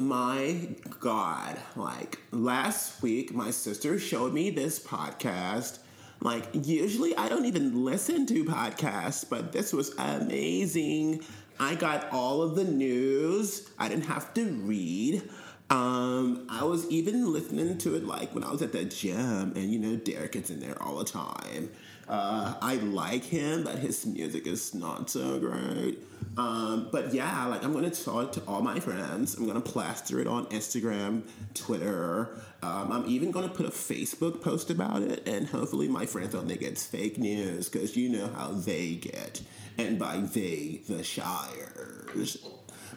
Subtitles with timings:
[0.00, 0.68] my
[0.98, 1.58] God.
[1.76, 5.78] Like last week, my sister showed me this podcast.
[6.22, 11.22] Like, usually I don't even listen to podcasts, but this was amazing.
[11.58, 15.22] I got all of the news, I didn't have to read.
[15.70, 19.72] Um, I was even listening to it like when I was at the gym, and
[19.72, 21.70] you know, Derek is in there all the time.
[22.10, 26.02] Uh, I like him, but his music is not so great.
[26.36, 29.36] Um, but yeah, like I'm gonna talk to all my friends.
[29.36, 31.22] I'm gonna plaster it on Instagram,
[31.54, 32.40] Twitter.
[32.64, 36.48] Um, I'm even gonna put a Facebook post about it, and hopefully my friends don't
[36.48, 39.40] think it's fake news because you know how they get,
[39.78, 42.38] and by they, the Shires.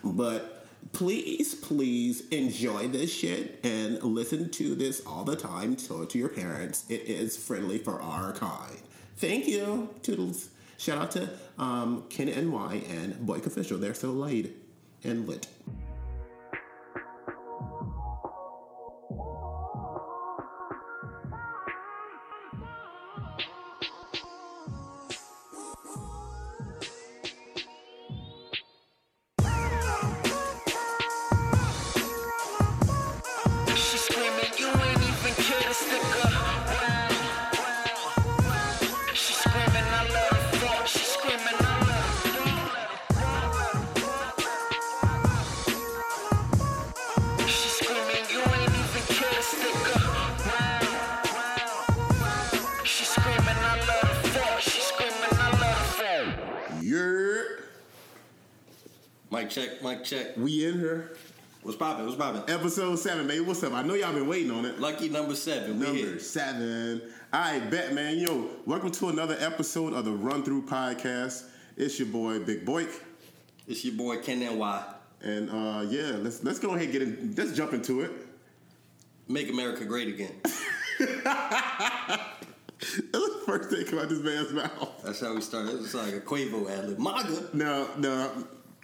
[0.04, 5.76] But please, please enjoy this shit and listen to this all the time.
[5.76, 6.85] Tell it to your parents.
[6.90, 8.82] It is friendly for our kind.
[9.17, 9.90] Thank you.
[10.02, 10.49] Toodles.
[10.77, 13.77] Shout out to um, Ken NY and Boyk Official.
[13.77, 14.52] They're so light
[15.04, 15.48] and lit.
[61.74, 62.05] What's poppin'?
[62.05, 62.54] What's poppin'?
[62.54, 63.40] Episode seven, baby.
[63.40, 63.74] What's up?
[63.74, 64.79] I know y'all been waiting on it.
[64.79, 65.80] Lucky number seven.
[65.80, 66.19] We Number here.
[66.19, 67.02] seven.
[67.34, 68.19] All right, bet, man.
[68.19, 71.46] Yo, welcome to another episode of the Run Thru Podcast.
[71.75, 72.91] It's your boy, Big Boyk.
[73.68, 74.84] It's your boy Ken NY.
[75.24, 77.34] And uh, yeah, let's let's go ahead and get in.
[77.35, 78.12] Let's jump into it.
[79.28, 80.35] Make America great again.
[81.00, 82.19] That's
[83.09, 85.02] the first thing come out this man's mouth.
[85.03, 85.81] That's how we started.
[85.81, 87.00] It's like a Quavo ad lib.
[87.00, 87.50] MAGA.
[87.53, 88.31] Now, now,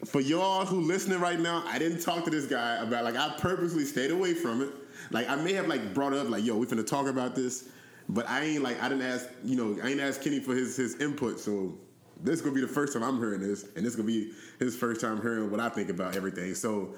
[0.06, 3.30] for y'all who listening right now, I didn't talk to this guy about like I
[3.38, 4.70] purposely stayed away from it.
[5.12, 7.70] Like I may have like brought up like, yo, we finna talk about this,
[8.08, 10.76] but I ain't like I didn't ask you know I ain't asked Kenny for his
[10.78, 11.40] his input.
[11.40, 11.78] So
[12.22, 14.32] this is gonna be the first time I'm hearing this, and this is gonna be
[14.60, 16.54] his first time hearing what I think about everything.
[16.56, 16.96] So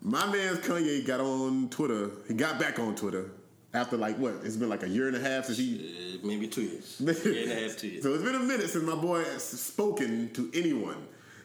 [0.00, 2.10] my man Kanye got on Twitter.
[2.26, 3.30] He got back on Twitter
[3.74, 4.34] after like what?
[4.42, 7.00] It's been like a year and a half since he Uh, maybe two years.
[7.24, 8.02] Year and a half, two years.
[8.02, 10.96] so it's been a minute since my boy has spoken to anyone.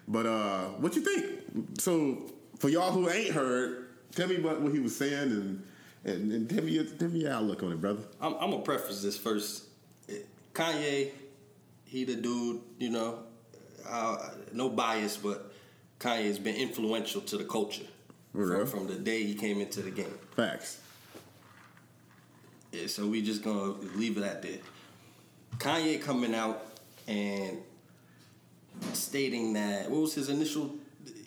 [0.08, 1.80] But uh, what you think?
[1.80, 5.64] So for y'all who ain't heard, tell me what, what he was saying and
[6.08, 8.02] and, and tell me your, tell me your outlook on it, brother.
[8.22, 9.66] I'm, I'm gonna preface this first.
[10.54, 11.12] Kanye,
[11.86, 13.20] he the dude, you know,
[13.88, 15.52] uh, no bias, but
[16.00, 17.86] Kanye's been influential to the culture
[18.32, 20.18] from, from the day he came into the game.
[20.36, 20.80] Facts.
[22.72, 24.62] Yeah, so we just gonna leave it at that.
[25.58, 26.66] Kanye coming out
[27.08, 27.58] and
[28.94, 30.76] stating that what was his initial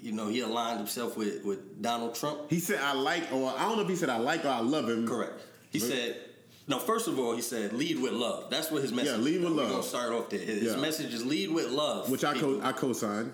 [0.03, 2.49] you know, he aligned himself with, with Donald Trump.
[2.49, 4.61] He said I like, or I don't know if he said I like or I
[4.61, 5.06] love him.
[5.06, 5.43] Correct.
[5.71, 6.16] He said
[6.69, 8.49] no, first of all, he said lead with love.
[8.50, 9.71] That's what his message Yeah, lead with We're love.
[9.71, 10.39] gonna start off there.
[10.39, 10.77] His Yeah.
[10.77, 12.09] message is lead with love.
[12.10, 12.60] Which I co.
[12.62, 13.33] I co-signed.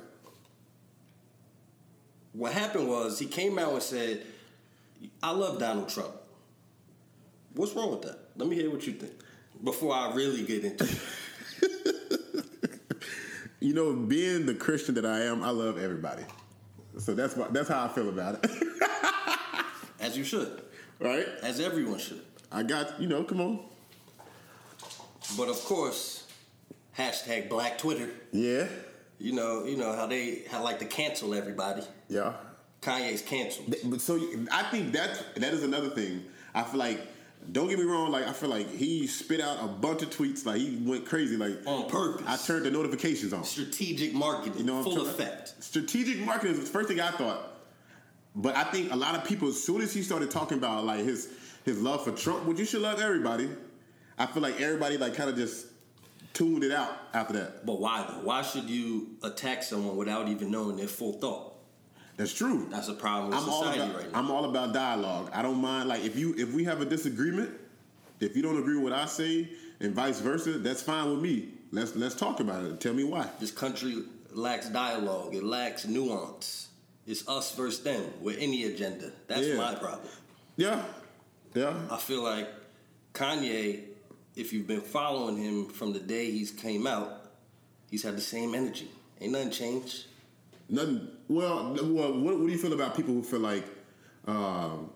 [2.33, 4.23] what happened was he came out and said,
[5.23, 6.13] I love Donald Trump.
[7.55, 8.19] What's wrong with that?
[8.37, 9.13] Let me hear what you think.
[9.65, 12.45] Before I really get into it.
[13.61, 16.23] You know, being the Christian that I am, I love everybody.
[16.99, 18.51] So that's why, that's how I feel about it.
[20.01, 20.63] As you should.
[21.01, 21.27] right?
[21.43, 22.23] As everyone should.
[22.53, 23.25] I got you know.
[23.25, 23.61] Come on.
[25.37, 26.27] But of course,
[26.97, 28.11] hashtag Black Twitter.
[28.33, 28.69] Yeah.
[29.19, 31.83] You know, you know how they how like to cancel everybody.
[32.09, 32.35] Yeah.
[32.83, 33.75] Kanye's canceled.
[33.85, 34.21] But so
[34.53, 36.25] I think that that is another thing.
[36.55, 37.01] I feel like
[37.53, 38.11] don't get me wrong.
[38.11, 40.45] Like I feel like he spit out a bunch of tweets.
[40.47, 41.37] Like he went crazy.
[41.37, 42.25] Like On purpose.
[42.27, 43.45] I turned the notifications on.
[43.45, 45.55] Strategic marketing, You know, what I'm full trying- effect.
[45.63, 47.53] Strategic marketing is the first thing I thought.
[48.35, 51.05] But I think a lot of people, as soon as he started talking about like
[51.05, 51.29] his
[51.65, 53.49] his love for Trump, which you should love everybody,
[54.19, 55.67] I feel like everybody like kind of just
[56.35, 57.65] tuned it out after that.
[57.65, 58.25] But why though?
[58.27, 61.46] Why should you attack someone without even knowing their full thought?
[62.17, 62.67] That's true.
[62.71, 64.19] That's a problem with I'm all about right now.
[64.19, 65.31] I'm all about dialogue.
[65.35, 67.51] I don't mind like if you if we have a disagreement,
[68.21, 69.49] if you don't agree with what I say
[69.81, 71.51] and vice versa, that's fine with me.
[71.73, 72.81] Let's let's talk about it.
[72.81, 73.29] Tell me why.
[73.39, 74.03] This country
[74.33, 75.35] lacks dialogue.
[75.35, 76.69] It lacks nuance.
[77.07, 79.13] It's us versus them with any agenda.
[79.29, 79.57] That's Yeah.
[79.57, 80.09] my problem.
[80.57, 80.83] Yeah,
[81.55, 81.75] yeah.
[81.91, 82.49] I feel like
[83.13, 83.83] Kanye,
[84.35, 87.31] if you've been following him from the day he's came out,
[87.91, 88.91] he's had the same energy.
[89.21, 90.07] Ain't nothing changed.
[90.69, 91.09] Nothing.
[91.29, 92.13] Well, well.
[92.13, 93.65] What, what do you feel about people who feel like
[94.27, 94.91] um,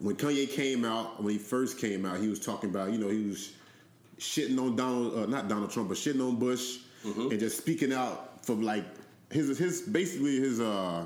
[0.00, 3.08] when Kanye came out, when he first came out, he was talking about, you know,
[3.08, 3.52] he was
[4.18, 6.78] shitting on Donald, uh, not Donald Trump, but shitting on Bush,
[7.30, 8.84] and just speaking out from like
[9.30, 11.04] his his basically his uh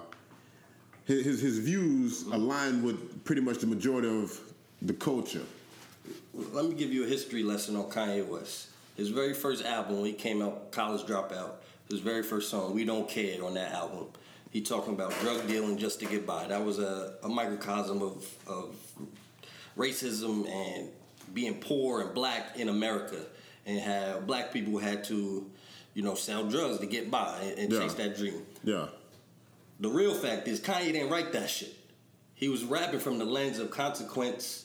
[1.05, 4.39] his his, his views aligned with pretty much the majority of
[4.83, 5.43] the culture.
[6.33, 8.69] Let me give you a history lesson on Kanye West.
[8.97, 11.53] His very first album, when he came out, College Dropout,
[11.91, 14.07] his very first song, We Don't Care, on that album,
[14.51, 16.47] he talking about drug dealing just to get by.
[16.49, 18.75] That was a, a microcosm of, of
[19.77, 20.89] racism and
[21.33, 23.21] being poor and black in America
[23.67, 25.49] and how black people had to,
[25.95, 27.79] you know, sell drugs to get by and, and Yeah.
[27.81, 28.43] chase that dream.
[28.65, 28.87] Yeah,
[29.79, 31.75] The real fact is Kanye didn't write that shit.
[32.35, 34.65] He was rapping from the lens of consequence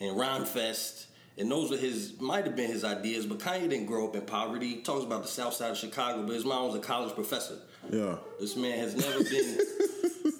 [0.00, 1.04] and Rhymefest,
[1.40, 3.26] and those were his might have been his ideas.
[3.26, 4.68] But Kanye didn't grow up in poverty.
[4.68, 7.56] He talks about the South Side of Chicago, but his mom was a college professor.
[7.90, 9.58] yeah, This man has never been.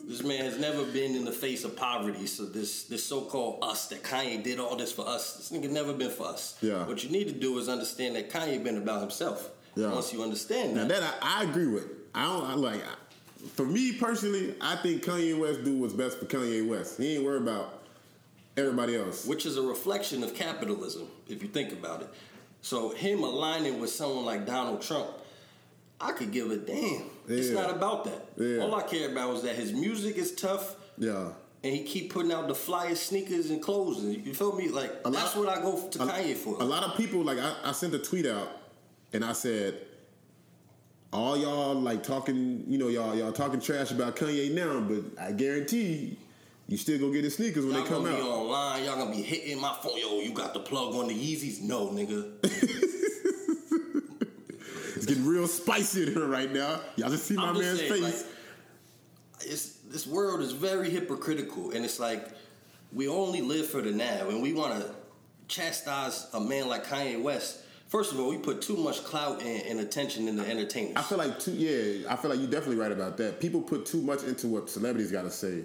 [0.08, 2.26] this man has never been in the face of poverty.
[2.26, 5.36] So this this so called us that Kanye did all this for us.
[5.36, 6.58] This nigga never been for us.
[6.62, 6.84] Yeah.
[6.86, 9.50] What you need to do is understand that Kanye been about himself.
[9.76, 9.92] Yeah.
[9.92, 11.84] Once you understand that, Now that, I, I agree with.
[12.14, 12.82] I don't I like.
[13.54, 16.98] For me personally, I think Kanye West do what's best for Kanye West.
[16.98, 17.79] He ain't worried about
[18.60, 19.26] everybody else.
[19.26, 22.08] which is a reflection of capitalism, if you think about it.
[22.62, 25.08] So him aligning with someone like Donald Trump,
[26.00, 27.04] I could give a damn.
[27.28, 28.26] It's not about that.
[28.36, 28.62] Yeah.
[28.62, 32.32] All I care about is that his music is tough Yeah, and he keep putting
[32.32, 34.02] out the flyest sneakers and clothes.
[34.02, 34.68] You feel me?
[34.68, 36.56] Like A lot- that's what I go to a, Kanye for.
[36.60, 38.48] a lot of people like I, I sent a tweet out
[39.12, 39.80] and I said,
[41.12, 45.32] all y'all like talking, you know, y'all y'all talking trash about Kanye now, but I
[45.32, 46.18] guarantee
[46.70, 48.84] you still go get his sneakers when Y'all they come gonna be online.
[48.84, 49.98] Y'all gonna be hitting my phone.
[49.98, 51.60] Yo, you got the plug on the Yeezys?
[51.60, 52.86] No, nigga.
[54.96, 56.78] It's getting real spicy in here right now.
[56.96, 58.02] Y'all just see my just man's saying, face.
[58.02, 62.28] like, it's this world is very hypocritical, and it's like
[62.92, 64.94] we only live for the now, and we want to
[65.48, 67.60] chastise a man like Kanye West.
[67.88, 70.98] First of all, we put too much clout and, and attention into entertainment.
[70.98, 71.52] I feel like too.
[71.52, 73.40] Yeah, I feel like you're definitely right about that.
[73.40, 75.64] People put too much into what celebrities got to say,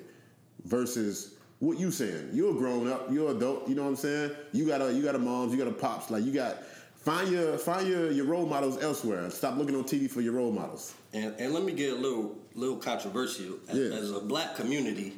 [0.66, 2.30] versus what you saying.
[2.34, 3.12] You're a grown up.
[3.12, 3.68] You're adult.
[3.70, 4.32] You know what I'm saying?
[4.52, 5.52] You got a you got a moms.
[5.54, 6.12] You got a pops.
[6.12, 6.64] Like you got
[6.96, 9.30] find your find your your role models elsewhere.
[9.30, 10.94] Stop looking on TV for your role models.
[11.14, 13.56] And, and let me get a little little controversial.
[13.70, 13.96] As, Yeah.
[13.96, 15.14] as a black community,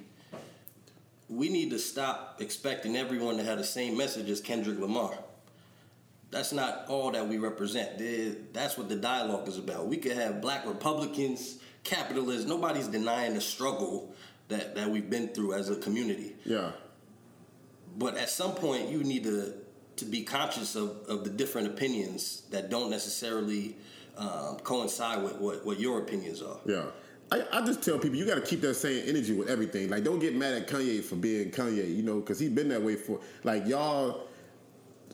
[1.29, 5.17] we need to stop expecting everyone to have the same message as Kendrick Lamar.
[6.29, 7.97] That's not all that we represent.
[8.53, 9.88] That's what the dialogue is about.
[9.88, 12.45] We could have black Republicans, capitalists.
[12.45, 14.13] Nobody's denying the struggle
[14.49, 16.35] that, that we've been through as a community.
[16.45, 16.71] Yeah,
[17.97, 19.53] But at some point, you need to
[19.97, 23.75] to be conscious of, of the different opinions that don't necessarily
[24.15, 26.59] um, coincide with what, what your opinions are.
[26.65, 26.83] yeah.
[27.29, 29.89] I, I just tell people you got to keep that same energy with everything.
[29.89, 31.93] Like, don't get mad at Kanye for being Kanye.
[31.93, 34.27] You know, because he's been that way for like y'all.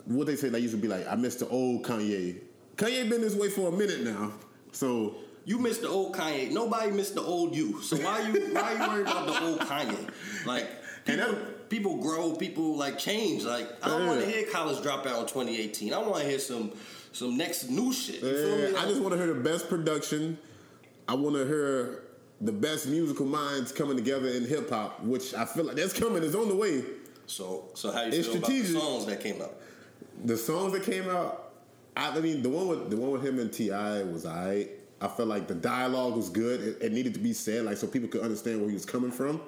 [0.06, 2.40] What they say, they used to be like, I miss the old Kanye.
[2.76, 4.32] Kanye been this way for a minute now.
[4.74, 5.16] So
[5.46, 6.52] You miss the old Kanye.
[6.52, 7.82] Nobody missed the old you.
[7.82, 10.10] So why you why you worried about the old Kanye?
[10.46, 10.70] Like
[11.06, 11.36] people,
[11.70, 13.44] people grow, people like change.
[13.44, 15.94] Like I don't want to hear college dropout in 2018.
[15.94, 16.72] I want to hear some
[17.12, 18.22] some next new shit.
[18.24, 18.78] You feel me?
[18.78, 20.38] I just want to hear the best production.
[21.08, 22.04] I want to hear
[22.40, 26.24] the best musical minds coming together in hip hop, which I feel like that's coming.
[26.24, 26.84] It's on the way.
[27.26, 28.82] so so how you It's feel about the strategic.
[28.82, 29.56] songs that came out?
[30.26, 31.52] The songs that came out,
[31.98, 34.04] I, I mean, the one with the one with him and T.I.
[34.04, 34.70] was alright.
[35.04, 36.62] I felt like the dialogue was good.
[36.62, 39.12] It, it needed to be said, like so people could understand where he was coming
[39.12, 39.42] from.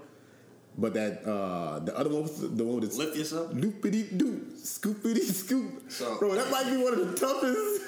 [0.78, 3.52] But that uh the other one was the one with the Lift yourself.
[3.54, 5.90] loopity doo, scoopity scoop.
[5.90, 7.82] So- Bro, that might be one of the toughest.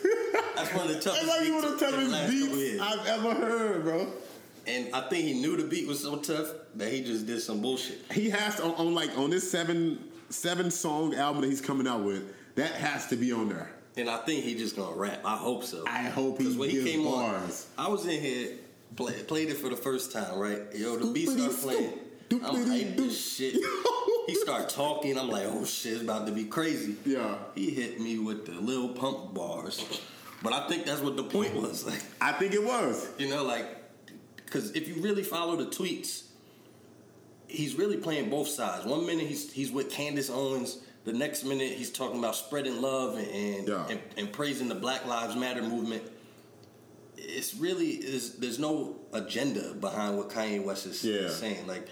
[0.55, 2.81] That's one of the that toughest might be one of the the toughest beats.
[2.81, 4.07] I've ever heard, bro.
[4.67, 7.61] And I think he knew the beat was so tough that he just did some
[7.61, 7.99] bullshit.
[8.11, 11.87] He has to on, on like on this seven seven song album that he's coming
[11.87, 12.23] out with.
[12.55, 13.69] That has to be on there.
[13.97, 15.21] And I think he just gonna rap.
[15.25, 15.83] I hope so.
[15.87, 17.67] I hope he Because when he came bars.
[17.77, 18.51] on, I was in here,
[18.95, 20.61] play, played it for the first time, right?
[20.75, 21.93] Yo, the beat started playing.
[22.31, 23.07] I'm doop.
[23.07, 23.53] as shit.
[24.27, 25.17] he started talking.
[25.17, 26.95] I'm like, oh shit, it's about to be crazy.
[27.05, 27.35] Yeah.
[27.55, 29.83] He hit me with the little pump bars.
[30.43, 31.85] But I think that's what the point was.
[31.85, 33.07] Like, I think it was.
[33.17, 33.65] you know, like,
[34.35, 36.25] because if you really follow the tweets,
[37.47, 38.85] he's really playing both sides.
[38.85, 40.77] One minute he's he's with Candace Owens.
[41.07, 43.87] The next minute he's talking about spreading love and and, Yeah.
[43.89, 46.03] and, and praising the Black Lives Matter movement.
[47.15, 51.29] It's really is there's no agenda behind what Kanye West is Yeah.
[51.29, 51.65] saying.
[51.65, 51.87] Like,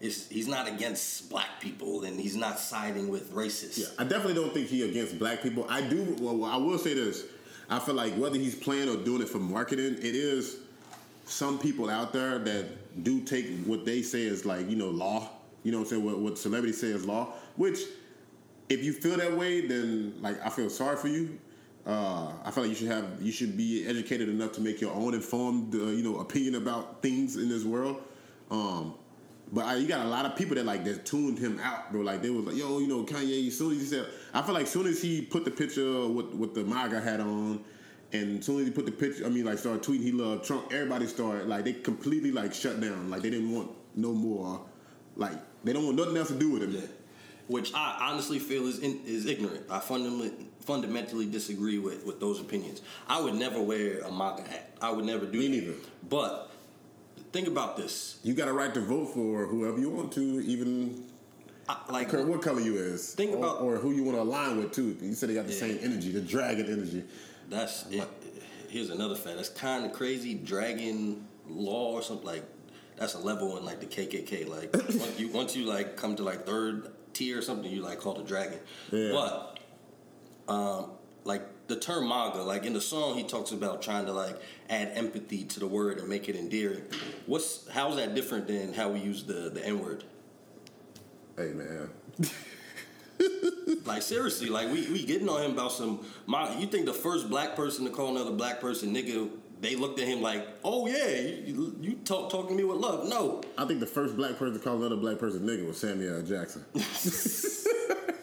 [0.00, 3.76] it's he's not against black people and he's not siding with racists.
[3.80, 5.66] Yeah, I definitely don't think he against black people.
[5.68, 6.16] I do.
[6.20, 7.24] Well, I will say this.
[7.68, 10.58] I feel like whether he's playing or doing it for marketing, it is
[11.26, 15.28] some people out there that do take what they say as like you know law
[15.64, 16.04] You know what I'm saying?
[16.04, 17.34] What, what celebrities say is law.
[17.56, 17.80] Which,
[18.70, 21.38] if you feel that way, then like I feel sorry for you.
[21.84, 24.94] Uh, I feel like you should have you should be educated enough to make your
[24.94, 28.00] own informed uh, you know opinion about things in this world.
[28.50, 28.94] Um,
[29.52, 32.02] but I, you got a lot of people that like that tuned him out, bro.
[32.02, 33.48] Like they was like, yo, you know, Kanye.
[33.48, 36.06] As soon as he said, I feel like as soon as he put the picture
[36.06, 37.64] with with the MAGA hat on,
[38.12, 40.44] and as soon as he put the picture, I mean, like started tweeting he loved
[40.44, 40.72] Trump.
[40.72, 43.10] Everybody started like they completely like shut down.
[43.10, 44.60] Like they didn't want no more.
[45.16, 46.72] Like they don't want nothing else to do with him.
[46.72, 46.82] Yeah.
[47.50, 49.64] Which I honestly feel is in, is ignorant.
[49.68, 50.30] I fundamentally
[50.60, 52.80] fundamentally disagree with, with those opinions.
[53.08, 54.70] I would never wear a MAGA hat.
[54.80, 55.72] I would never do Me neither.
[56.08, 56.52] But
[57.32, 58.20] think about this.
[58.22, 61.02] You got a right to vote for whoever you want to, even
[61.68, 64.22] I, like care what color you is, Think or, about- or who you want to
[64.22, 64.96] align with too.
[65.00, 65.58] You said they got the Yeah.
[65.58, 67.02] same energy, the dragon energy.
[67.48, 68.06] That's it.
[68.68, 69.34] Here's another fact.
[69.38, 70.34] That's kind of crazy.
[70.34, 72.44] Dragon law or something like
[72.96, 74.46] that's a level in like the KKK.
[74.48, 78.00] Like once you once you like come to like third tier or something, you like
[78.00, 78.58] called a dragon.
[78.90, 79.12] Yeah.
[79.12, 79.60] But
[80.48, 80.90] um,
[81.24, 84.92] like the term MAGA, like in the song, he talks about trying to like add
[84.94, 86.82] empathy to the word and make it endearing.
[87.26, 90.04] What's how's that different than how we use the the N word?
[91.36, 91.90] Hey man,
[93.84, 96.04] Like seriously, like we we getting on him about some.
[96.26, 99.30] My, you think the first black person to call another black person nigga?
[99.60, 103.08] They looked at him like, oh yeah, you, you talk talking to me with love.
[103.08, 106.16] No, I think the first black person to call another black person nigga was Samuel
[106.16, 106.22] L.
[106.22, 106.64] Jackson.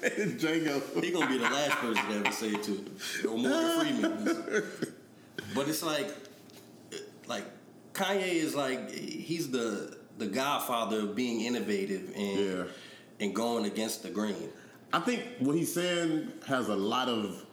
[0.02, 1.04] Django.
[1.04, 2.86] he gonna be the last person to ever say it to him.
[3.30, 4.64] Or Morgan Freeman.
[5.54, 6.10] But it's like,
[7.28, 7.44] like
[7.94, 12.64] Kanye is like he's the the godfather of being innovative and Yeah.
[13.20, 14.50] and going against the grain.
[14.94, 17.44] I think what he's saying has a lot of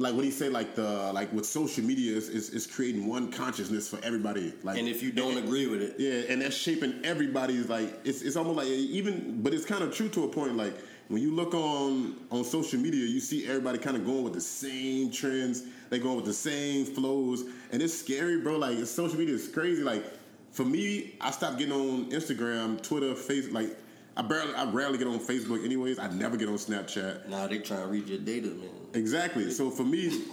[0.00, 3.30] like what he said like the like with social media is, is, is creating one
[3.30, 7.00] consciousness for everybody like And if you don't agree with it, yeah and that's shaping
[7.04, 10.56] everybody's like it's, it's almost like even but it's kind of true to a point
[10.56, 10.74] like
[11.08, 14.40] when you look on on social media you see everybody kind of going with the
[14.40, 19.34] same trends they going with the same flows and it's scary bro like social media
[19.34, 20.04] is crazy like
[20.50, 23.76] for me i stopped getting on instagram twitter face like
[24.20, 27.58] i barely i rarely get on facebook anyways i never get on snapchat now they
[27.58, 28.68] trying to read your data, man.
[28.94, 29.50] Exactly.
[29.50, 30.24] So for me,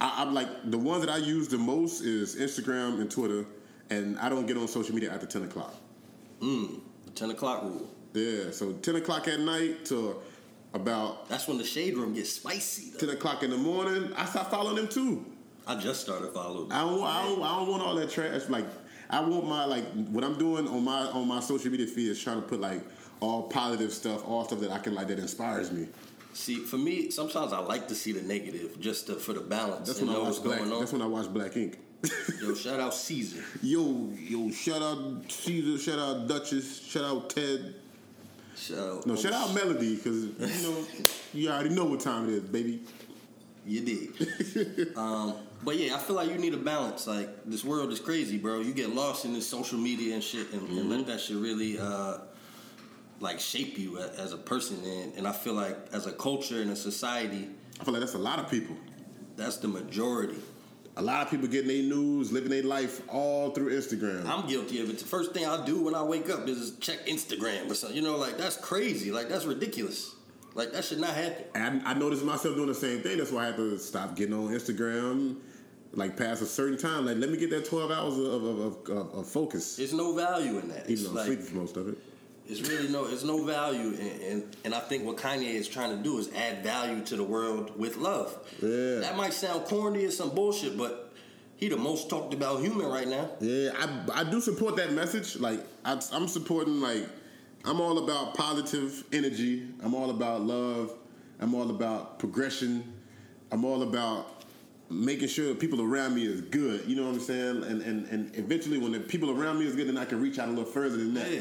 [0.00, 3.44] I, I'm like the ones that I use the most is Instagram and Twitter,
[3.90, 5.74] and I don't get on social media after ten o'clock.
[6.40, 7.88] Mm, the ten o'clock rule.
[8.14, 8.50] Yeah.
[8.52, 10.16] So ten o'clock at night to
[10.74, 12.90] about That's when the shade room gets spicy.
[12.90, 13.06] Though.
[13.06, 15.24] ten o'clock in the morning, I start following them too.
[15.66, 16.70] I just started following.
[16.70, 18.48] I don't, I don't, I don't want all that trash.
[18.48, 18.66] Like
[19.10, 22.22] I want my like what I'm doing on my on my social media feed is
[22.22, 22.82] trying to put like
[23.20, 25.88] all positive stuff, all stuff that I can like that inspires me.
[26.32, 29.88] See, for me, sometimes I like to see the negative just to, for the balance
[29.88, 30.58] That's when I know watch what's Black.
[30.58, 30.80] going on.
[30.80, 31.78] That's when I watch Black Ink.
[32.42, 33.42] Yo, shout out Ceaser.
[33.62, 37.76] Yo, yo, shout out Ceaser, shout out Duchess, shout out Ted.
[38.54, 39.06] Shout out.
[39.06, 40.84] No, shout out Melody, because you know
[41.32, 42.82] you already know what time it is, baby.
[43.64, 44.96] You did.
[44.96, 45.34] um,
[45.64, 47.06] but yeah, I feel like you need a balance.
[47.06, 48.60] Like this world is crazy, bro.
[48.60, 50.90] You get lost in this social media and shit, and, and Mm-hmm.
[50.90, 52.18] let that shit really uh,
[53.20, 54.78] like shape you as a person.
[54.84, 57.48] And, and I feel like as a culture and a society,
[57.80, 58.76] I feel like that's a lot of people.
[59.36, 60.38] that's the majority.
[60.98, 64.24] A lot of people getting their news, living their life all through Instagram.
[64.24, 64.98] I'm guilty of it.
[64.98, 67.94] The first thing I do when I wake up is check Instagram or something.
[67.94, 69.12] You know, like that's crazy.
[69.12, 70.14] Like that's ridiculous.
[70.56, 71.44] Like that should not happen.
[71.54, 73.18] And I, I noticed myself doing the same thing.
[73.18, 75.36] That's why I had to stop getting on Instagram,
[75.92, 77.04] like past a certain time.
[77.04, 79.76] Like, let me get that 12 hours of, of, of, of, focus.
[79.76, 80.88] There's no value in that.
[80.88, 81.98] It's Even though I'm like sleeping for most of it.
[82.48, 85.94] it's really no, it's no value, and, and and I think what Kanye is trying
[85.94, 88.34] to do is add value to the world with love.
[88.62, 89.00] Yeah.
[89.00, 91.12] That might sound corny or some bullshit, but
[91.58, 93.28] he the most talked about human right now.
[93.40, 95.36] Yeah, I, I do support that message.
[95.38, 97.06] Like I, I'm supporting like
[97.66, 99.66] I'm all about positive energy.
[99.82, 100.92] I'm all about love.
[101.40, 102.94] I'm all about progression.
[103.50, 104.44] I'm all about
[104.88, 106.84] making sure the people around me is good.
[106.86, 107.64] You know what I'm saying?
[107.64, 110.38] And and, and eventually, when the people around me is good, then I can reach
[110.38, 111.30] out a little further than that.
[111.30, 111.40] Yeah.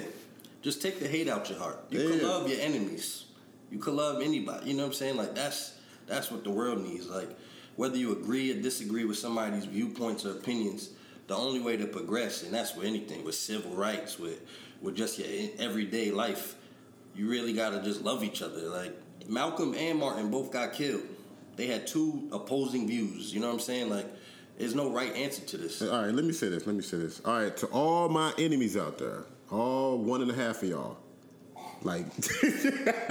[0.64, 1.80] Just take the hate out your heart.
[1.92, 2.10] You Yeah.
[2.18, 3.26] can love your enemies.
[3.70, 4.70] You can love anybody.
[4.72, 5.18] You know what I'm saying?
[5.18, 5.78] Like that's
[6.08, 7.08] that's what the world needs.
[7.08, 7.30] Like
[7.76, 10.90] whether you agree or disagree with somebody's viewpoints or opinions,
[11.28, 14.40] the only way to progress, and that's with anything, with civil rights, with
[14.82, 16.56] with just your everyday life,
[17.16, 18.62] you really gotta just love each other.
[18.62, 18.96] Like
[19.28, 21.04] Malcolm and Martin both got killed.
[21.56, 23.34] They had two opposing views.
[23.34, 23.90] You know what I'm saying?
[23.90, 24.06] Like
[24.58, 25.82] there's no right answer to this.
[25.82, 26.66] All right, let me say this.
[26.66, 27.22] Let me say this.
[27.26, 30.98] All right, to all my enemies out there, all one and a half of y'all,
[31.82, 32.06] like,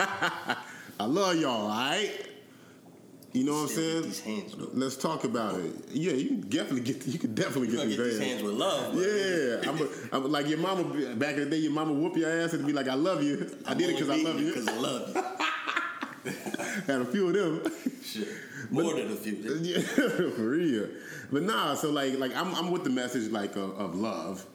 [0.99, 1.66] I love y'all.
[1.66, 2.24] All right,
[3.35, 4.03] You know what I'm saying?
[4.03, 4.69] These hands, though.
[4.73, 5.73] Let's talk about it.
[5.91, 7.05] Yeah, you can definitely get.
[7.05, 8.31] You can definitely You get these get these hands.
[8.31, 8.95] hands with love.
[8.95, 10.85] but- Yeah, I'm, a, I'm like your mama
[11.17, 11.57] back in the day.
[11.57, 13.95] Your mama whoop your ass and be like, "I love you." I I'm did it
[13.99, 14.47] because I love you.
[14.55, 15.14] Because I love
[16.25, 16.33] you.
[16.87, 17.73] Had a few of them.
[18.05, 18.29] Shit.
[18.71, 19.33] More than a few.
[19.62, 20.88] yeah, for real.
[21.33, 24.47] But nah, so like, like I'm, I'm with the message like of, of love,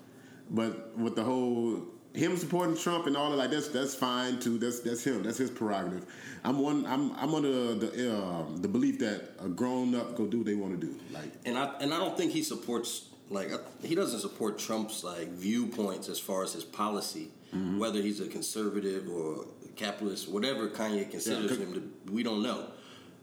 [0.49, 4.57] but with the whole him supporting Trump and all of like that's that's fine too.
[4.57, 5.23] That's that's him.
[5.23, 6.05] That's his prerogative.
[6.43, 6.85] I'm one.
[6.85, 10.55] I'm I'm under the um, the belief that a grown up go do what they
[10.55, 10.95] want to do.
[11.11, 13.51] Like and I and I don't think he supports like
[13.83, 17.79] he doesn't support Trump's like viewpoints as far as his policy, Mm-hmm.
[17.79, 22.11] whether he's a conservative or capitalist, whatever Kanye considers 'cause- him to.
[22.11, 22.65] We don't know.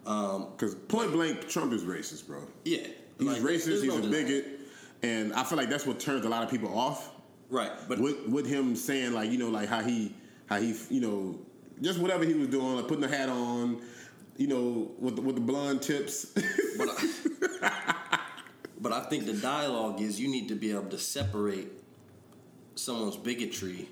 [0.05, 2.43] Because point blank, Trump is racist, bro.
[2.64, 2.87] Yeah,
[3.19, 3.83] He's like, racist.
[3.83, 4.25] He's no a denying.
[4.26, 4.47] bigot,
[5.02, 7.11] and I feel like that's what turns a lot of people off.
[7.49, 10.15] Right, but with with him saying like you know like how he
[10.47, 11.38] how he you know
[11.81, 13.81] just whatever he was doing like putting the hat on,
[14.37, 16.26] you know with the, with the blonde tips.
[16.79, 18.21] but I,
[18.81, 21.69] but I think the dialogue is you need to be able to separate
[22.75, 23.88] someone's bigotry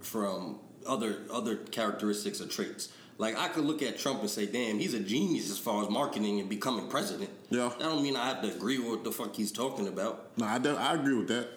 [0.00, 2.90] from other other characteristics or traits.
[3.18, 5.90] Like I could look at Trump and say, "Damn, he's a genius as far as
[5.90, 7.68] marketing and becoming president." Yeah.
[7.68, 10.36] that don't mean I have to agree with what the fuck he's talking about.
[10.38, 11.48] no, I, do- I agree with that.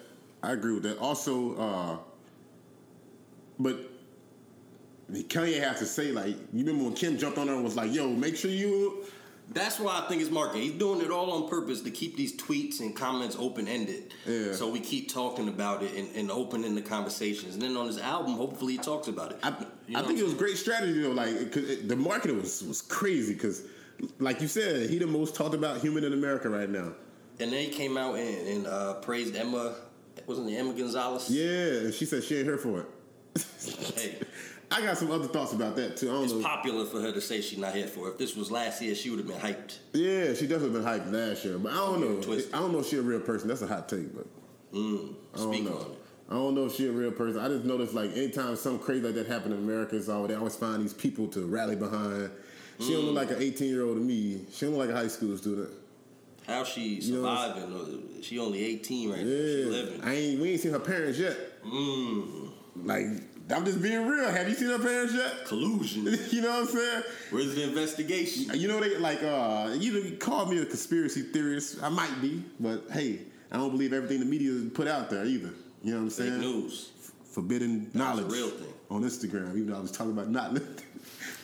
[0.46, 0.98] I agree with that.
[0.98, 1.98] Also, uh,
[3.58, 3.76] but
[5.12, 7.92] Kanye has to say like you remember when Kim jumped on her and was like,
[7.92, 9.04] "Yo, make sure you."
[9.48, 10.62] That's why I think it's marketing.
[10.62, 14.12] He's doing it all on purpose to keep these tweets and comments open ended.
[14.26, 14.52] Yeah.
[14.52, 17.54] So we keep talking about it and, and opening the conversations.
[17.54, 19.38] And then on his album, hopefully he talks about it.
[19.44, 19.50] I,
[19.86, 21.10] You know I think it was great strategy though.
[21.10, 23.62] Like, cause it, the marketing was was crazy because,
[24.18, 26.92] like you said, he the most talked about human in America right now.
[27.38, 29.76] And then he came out and, and uh, praised Emma.
[30.26, 31.30] Wasn't it Emma Gonzalez?
[31.30, 32.86] Yeah, she said she ain't here for it.
[33.94, 34.18] Hey,
[34.70, 36.08] I got some other thoughts about that too.
[36.08, 36.42] I don't it's know.
[36.42, 38.12] popular for her to say she's not here for it.
[38.12, 39.78] If this was last year, she would have been hyped.
[39.92, 42.20] Yeah, she definitely been hyped last year, but I don't know.
[42.20, 42.52] Twisted.
[42.52, 43.48] I don't know if she a real person.
[43.48, 44.26] That's a hot take, but
[44.72, 45.96] mm, I don't know.
[46.28, 47.40] I don't know if she a real person.
[47.40, 50.34] I just noticed like anytime something crazy like that happen in America, it's all they
[50.34, 52.30] always find these people to rally behind.
[52.80, 53.28] She don't look mm.
[53.28, 54.44] like an 18 year old to me.
[54.52, 55.70] She don't look like a high school student.
[56.46, 58.22] How she You know, surviving?
[58.22, 59.24] she only 18 right now.
[59.24, 60.00] She Yeah, living.
[60.04, 60.40] I ain't.
[60.40, 61.36] We ain't seen her parents yet.
[61.64, 62.50] Mm.
[62.84, 63.06] Like
[63.50, 64.28] I'm just being real.
[64.30, 65.46] Have you seen her parents yet?
[65.46, 66.04] Collusion.
[66.30, 67.02] you know what I'm saying?
[67.30, 68.58] Where's the investigation?
[68.58, 71.82] You know they like uh you call me a conspiracy theorist.
[71.82, 75.50] I might be, but hey, I don't believe everything the media put out there either.
[75.82, 76.40] You know what I'm Fake saying?
[76.40, 76.90] news.
[77.30, 78.72] Forbidden knowledge real thing.
[78.90, 79.50] on Instagram.
[79.50, 80.52] Even though I was talking about not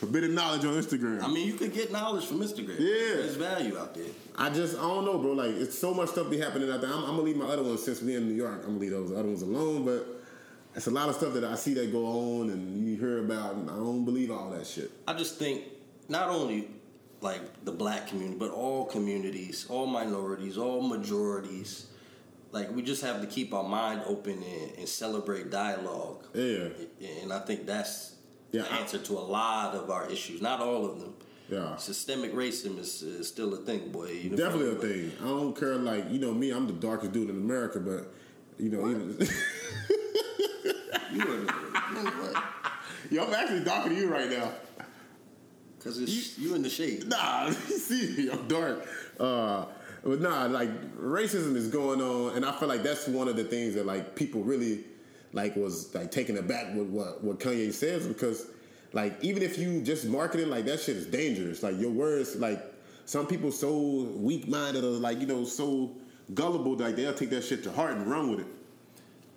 [0.03, 1.23] forbidden knowledge on Instagram.
[1.23, 2.77] I mean, you could get knowledge from Instagram.
[2.81, 3.23] Yeah.
[3.23, 4.11] There's value out there.
[4.37, 5.33] I just I don't know, bro.
[5.33, 6.91] Like it's so much stuff be happening out there.
[6.91, 8.63] I'm, I'm gonna leave my other ones since we in New York.
[8.65, 10.19] I'm gonna leave those other ones alone, but.
[10.75, 13.57] It's a lot of stuff that I see that go on and you hear about,
[13.57, 14.91] and I don't believe all that shit.
[15.07, 15.65] I just think
[16.09, 16.71] not only
[17.21, 21.89] like the black community, but all communities, all minorities, all majorities.
[22.53, 26.25] Like we just have to keep our mind open and, and celebrate dialogue.
[26.33, 26.69] Yeah.
[27.21, 28.15] And I think that's
[28.53, 30.41] Yeah, answer to a lot of our issues.
[30.43, 31.15] Not all of them.
[31.49, 31.77] Yeah.
[31.77, 34.11] Systemic racism is, is still a thing, boy.
[34.11, 35.13] You know, Definitely a thing.
[35.21, 35.77] I don't care.
[35.77, 38.13] Like you know me, I'm the darkest dude in America, but
[38.59, 39.19] you know, even,
[41.13, 42.43] You are
[43.11, 44.53] yo, I'm actually darker than you right now.
[45.81, 47.09] Cause it's you in the shade.
[47.09, 48.87] Nah, you see I'm dark.
[49.19, 49.67] Uh,
[50.05, 53.45] but nah, like racism is going on, and I feel like that's one of the
[53.45, 54.85] things that like people really
[55.33, 58.47] like was like taken aback with what what Kanye says because
[58.93, 61.63] like even if you just marketing like that shit is dangerous.
[61.63, 62.63] Like your words, like
[63.05, 65.93] some people so weak minded or like you know so
[66.35, 68.47] gullible like they'll take that shit to heart and run with it.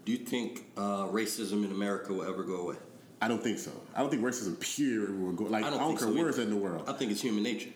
[0.05, 2.75] Do you think uh, racism in America will ever go away?
[3.21, 3.71] I don't think so.
[3.95, 5.45] I don't think racism pure will go.
[5.45, 6.84] Like I don't, think care so where it's in the world.
[6.88, 7.69] I think it's human nature.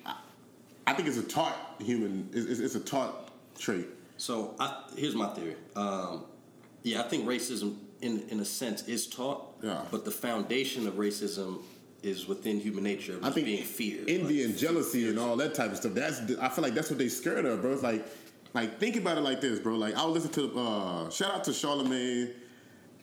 [0.86, 2.29] I think it's a taught human.
[2.34, 3.88] It's, it's, it's a taught trait.
[4.17, 5.55] So I, here's my theory.
[5.75, 6.25] Um,
[6.84, 9.55] yeah, I think racism, in in a sense, is taught.
[9.62, 9.81] Yeah.
[9.91, 11.62] But the foundation of racism
[12.01, 13.19] is within human nature.
[13.21, 15.93] I think being fear, envy like, and jealousy and all that type of stuff.
[15.93, 17.73] That's I feel like that's what they scared of, bro.
[17.73, 18.05] It's like,
[18.53, 19.75] like think about it like this, bro.
[19.75, 22.31] Like I'll listen to uh, shout out to Charlemagne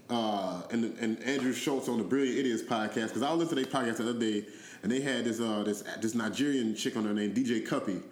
[0.08, 3.70] uh, and and Andrew Schulz on the Brilliant Idiots podcast because I was listening to
[3.70, 4.46] their podcast the other day
[4.82, 8.02] and they had this uh, this this Nigerian chick on there named DJ Cuppy,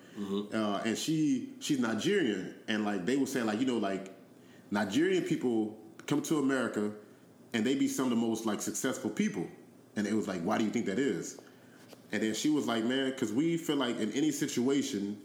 [0.53, 4.13] uh, and she she's Nigerian and like they were saying like you know like
[4.71, 6.91] Nigerian people come to America
[7.53, 9.47] and they be some of the most like successful people,
[9.97, 11.39] and it was like why do you think that is?
[12.13, 15.19] And then she was like, man, because we feel like in any situation,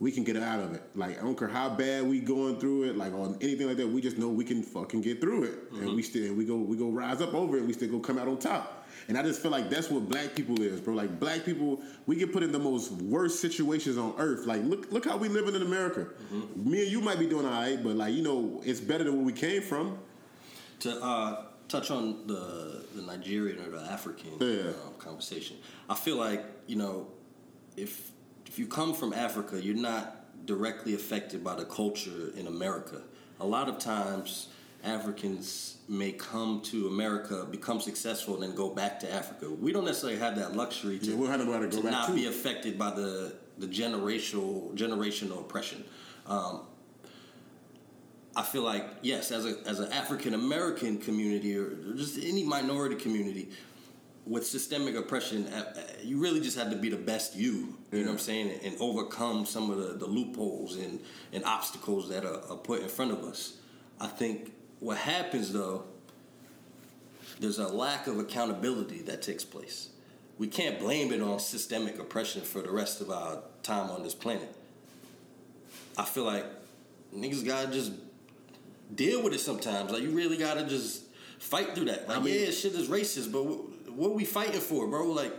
[0.00, 0.82] we can get out of it.
[0.94, 3.88] Like I don't care how bad we going through it, like on anything like that.
[3.88, 5.96] We just know we can fucking get through it, and mm-hmm.
[5.96, 7.60] we still we go we go rise up over it.
[7.60, 8.79] and We still go come out on top.
[9.10, 10.94] And I just feel like that's what black people is, bro.
[10.94, 14.46] Like black people, we get put in the most worst situations on earth.
[14.46, 16.06] Like look look how we living in America.
[16.54, 19.16] Me and you might be doing all right, but like you know, it's better than
[19.16, 19.98] where we came from.
[20.80, 24.68] to uh, touch on the the Nigerian or the African Yeah.
[24.86, 25.56] um, conversation,
[25.88, 27.08] I feel like you know
[27.76, 28.12] if
[28.46, 33.02] if you come from Africa, you're not directly affected by the culture in America.
[33.40, 34.46] A lot of times,
[34.84, 39.50] Africans may come to America, become successful, and then go back to Africa.
[39.50, 42.14] We don't necessarily have that luxury to, Yeah, we don't have nowhere to not to.
[42.14, 45.84] be affected by the the generational generational oppression.
[46.26, 46.62] Um,
[48.36, 52.94] I feel like yes, as a as an African American community or just any minority
[52.94, 53.50] community
[54.26, 57.76] with systemic oppression, uh, uh, you really just have to be the best you.
[57.90, 61.00] You know what I'm saying, and overcome some of the, the loopholes and,
[61.32, 63.54] and obstacles that are, are put in front of us.
[63.98, 65.84] I think what happens though,
[67.38, 69.88] there's a lack of accountability that takes place.
[70.38, 74.14] We can't blame it on systemic oppression for the rest of our time on this
[74.14, 74.54] planet.
[75.96, 76.46] I feel like
[77.14, 77.92] niggas gotta just
[78.94, 79.90] deal with it sometimes.
[79.90, 81.02] Like you really gotta just
[81.38, 82.08] fight through that.
[82.08, 85.06] Like I mean- yeah, shit is racist, but wh- what we fighting for, bro?
[85.12, 85.32] Like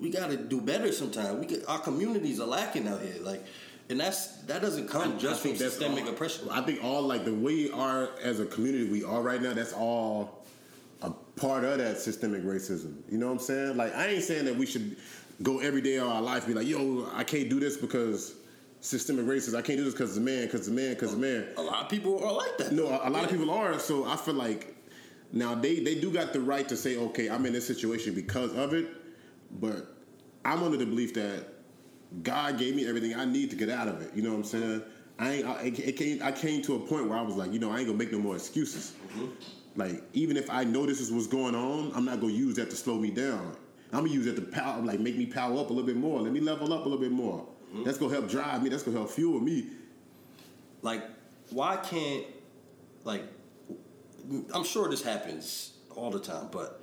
[0.00, 1.40] we gotta do better sometimes.
[1.40, 3.16] We get, our communities are lacking out here.
[3.20, 3.42] Like,
[3.90, 6.48] and that's that doesn't come just from systemic all, oppression.
[6.50, 9.52] I think all like the way we are as a community we are right now.
[9.52, 10.44] That's all
[11.02, 12.96] a part of that systemic racism.
[13.10, 13.76] You know what I'm saying?
[13.76, 14.96] Like I ain't saying that we should
[15.42, 18.34] go every day of our life be like, yo, I can't do this because
[18.80, 19.56] systemic racism.
[19.56, 21.46] I can't do this because the man, because the man, because the man.
[21.56, 22.72] A lot of people are like that.
[22.72, 23.78] No, a, a lot of people are.
[23.78, 24.74] So I feel like
[25.32, 28.54] now they they do got the right to say, okay, I'm in this situation because
[28.54, 28.88] of it,
[29.60, 29.94] but
[30.44, 31.53] I'm under the belief that
[32.22, 34.12] God gave me everything I need to get out of it.
[34.14, 34.82] You know what I'm saying?
[35.18, 35.46] I ain't.
[35.46, 36.22] I, it came.
[36.22, 38.12] I came to a point where I was like, you know, I ain't gonna make
[38.12, 38.92] no more excuses.
[39.08, 39.26] Mm-hmm.
[39.76, 42.70] Like even if I know this is what's going on, I'm not gonna use that
[42.70, 43.56] to slow me down.
[43.92, 46.20] I'm gonna use that to power, like make me power up a little bit more.
[46.20, 47.46] Let me level up a little bit more.
[47.72, 47.84] Mm-hmm.
[47.84, 48.68] That's gonna help drive me.
[48.70, 49.68] That's gonna help fuel me.
[50.82, 51.02] like
[51.50, 52.24] why can't
[53.04, 53.22] like
[54.54, 56.82] i'm sure this happens all the time but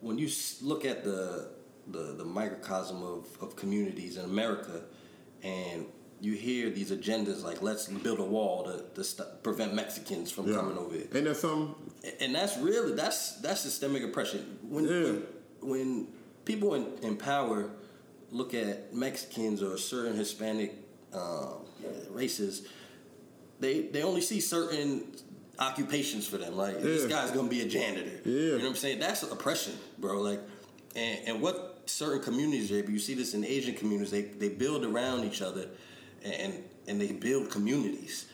[0.00, 0.28] when you
[0.62, 1.50] look at the
[1.90, 4.82] the, the microcosm of, of communities in america
[5.42, 5.86] and
[6.20, 10.52] you hear these agendas like let's build a wall to, to st- prevent mexicans from
[10.54, 11.74] coming over here Ain't that something?
[12.20, 14.58] and that's really that's that's systemic oppression.
[14.62, 14.90] When Yeah.
[15.02, 15.22] when,
[15.60, 16.06] when
[16.44, 17.70] people in, in power
[18.30, 20.74] look at Mexicans or certain Hispanic
[21.12, 21.64] um,
[22.10, 22.66] races,
[23.60, 25.04] they they only see certain
[25.58, 26.56] occupations for them.
[26.56, 28.20] Like this guy's gonna be a janitor.
[28.24, 28.32] Yeah.
[28.32, 29.00] You know what I'm saying?
[29.00, 30.20] That's oppression, bro.
[30.20, 30.40] Like
[30.94, 34.84] and, and what certain communities, JB, you see this in Asian communities, they, they build
[34.84, 35.66] around each other
[36.24, 38.26] and and they build communities.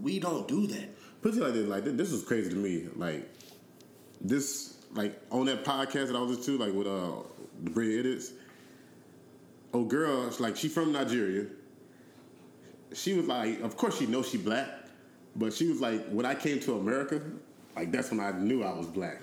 [0.00, 0.88] We don't do that.
[1.22, 2.88] Put it like this, like this is crazy to me.
[2.94, 3.28] Like
[4.20, 7.22] this, like on that podcast that I was listening to, like with uh
[7.62, 8.32] the Brilliant Idiots.
[9.72, 11.46] Oh girl, it's like she from Nigeria.
[12.92, 14.68] She was like, of course she knows she black,
[15.34, 17.22] but she was like, when I came to America,
[17.74, 19.22] like that's when I knew I was black.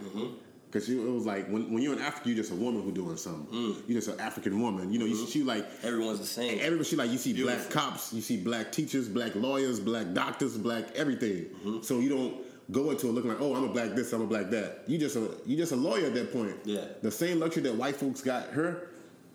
[0.72, 2.92] Cause she, it was like when, when you're in Africa, you're just a woman who
[2.92, 3.52] doing something.
[3.52, 3.76] Mm.
[3.88, 4.94] You're just an African woman.
[4.94, 5.26] You know, you, mm-hmm.
[5.26, 6.60] she like Everyone's the same.
[6.62, 10.58] Everybody, she like you see black cops, you see black teachers, black lawyers, black doctors,
[10.58, 11.46] black everything.
[11.46, 11.82] Mm-hmm.
[11.82, 12.38] So you don't
[12.72, 14.84] go into it looking like, oh, I'm a black this, I'm a black that.
[14.86, 16.56] You just a you just a lawyer at that point.
[16.66, 16.86] Yeah.
[17.02, 18.90] The same luxury that white folks got her,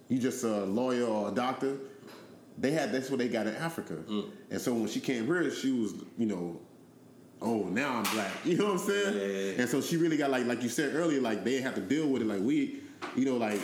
[0.08, 1.78] you just a lawyer or a doctor.
[2.58, 3.94] They had that's what they got in Africa.
[4.08, 4.30] Mm.
[4.50, 6.60] And so when she came here, she was you know.
[7.42, 8.30] Oh, now I'm black.
[8.44, 9.16] You know what I'm saying?
[9.16, 9.60] Yeah, yeah, yeah.
[9.60, 12.08] And so she really got like, like you said earlier, like they have to deal
[12.08, 12.28] with it.
[12.28, 12.80] Like we,
[13.16, 13.60] you know, like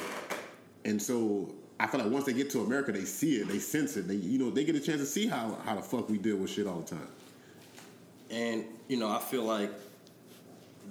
[0.85, 3.97] and so I feel like once they get to America, they see it, they sense
[3.97, 4.09] it.
[4.09, 6.37] They, you know, they get a chance to see how how the fuck we deal
[6.37, 7.09] with shit all the time.
[8.31, 9.71] And you know, I feel like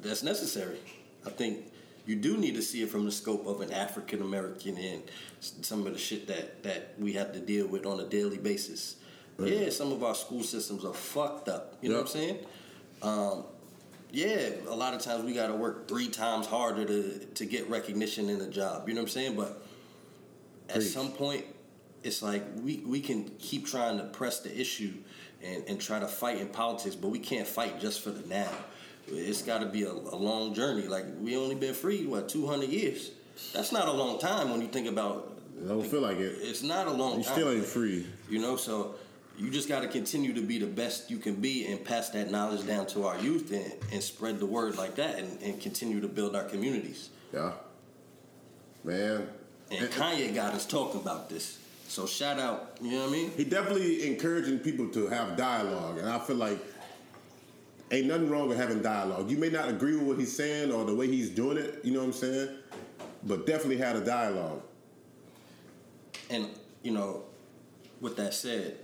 [0.01, 0.79] that's necessary.
[1.25, 1.65] I think
[2.05, 5.03] you do need to see it from the scope of an African American and
[5.39, 8.95] some of the shit that that we have to deal with on a daily basis.
[9.37, 11.77] Yeah, some of our school systems are fucked up.
[11.81, 12.39] You know what I'm saying?
[13.01, 13.43] Um,
[14.11, 17.69] yeah, a lot of times we got to work three times harder to to get
[17.69, 18.87] recognition in a job.
[18.87, 19.35] You know what I'm saying?
[19.35, 19.61] But
[20.67, 20.87] at Preach.
[20.87, 21.45] some point,
[22.03, 24.93] it's like we, we can keep trying to press the issue
[25.43, 28.49] and, and try to fight in politics, but we can't fight just for the now.
[29.07, 30.83] It's got to be a, a long journey.
[30.83, 33.11] Like we only been free what 200 years.
[33.53, 35.37] That's not a long time when you think about.
[35.63, 36.37] I don't feel like it.
[36.41, 38.05] It's not a long You still ain't free.
[38.29, 38.95] You know, so
[39.39, 42.29] you just got to continue to be the best you can be and pass that
[42.29, 46.01] knowledge down to our youth and, and spread the word like that and, and continue
[46.01, 47.09] to build our communities.
[47.33, 47.53] Yeah.
[48.83, 49.29] Man.
[49.71, 51.57] And Kanye got us talking about this.
[51.87, 53.31] So shout out, you know what I mean?
[53.31, 56.59] He definitely encouraging people to have dialogue, and I feel like
[57.91, 59.31] ain't nothing wrong with having dialogue.
[59.31, 61.93] You may not agree with what he's saying or the way he's doing it, you
[61.93, 62.49] know what I'm saying?
[63.23, 64.61] But definitely had a dialogue.
[66.29, 66.49] And
[66.83, 67.23] you know,
[68.01, 68.77] with that said,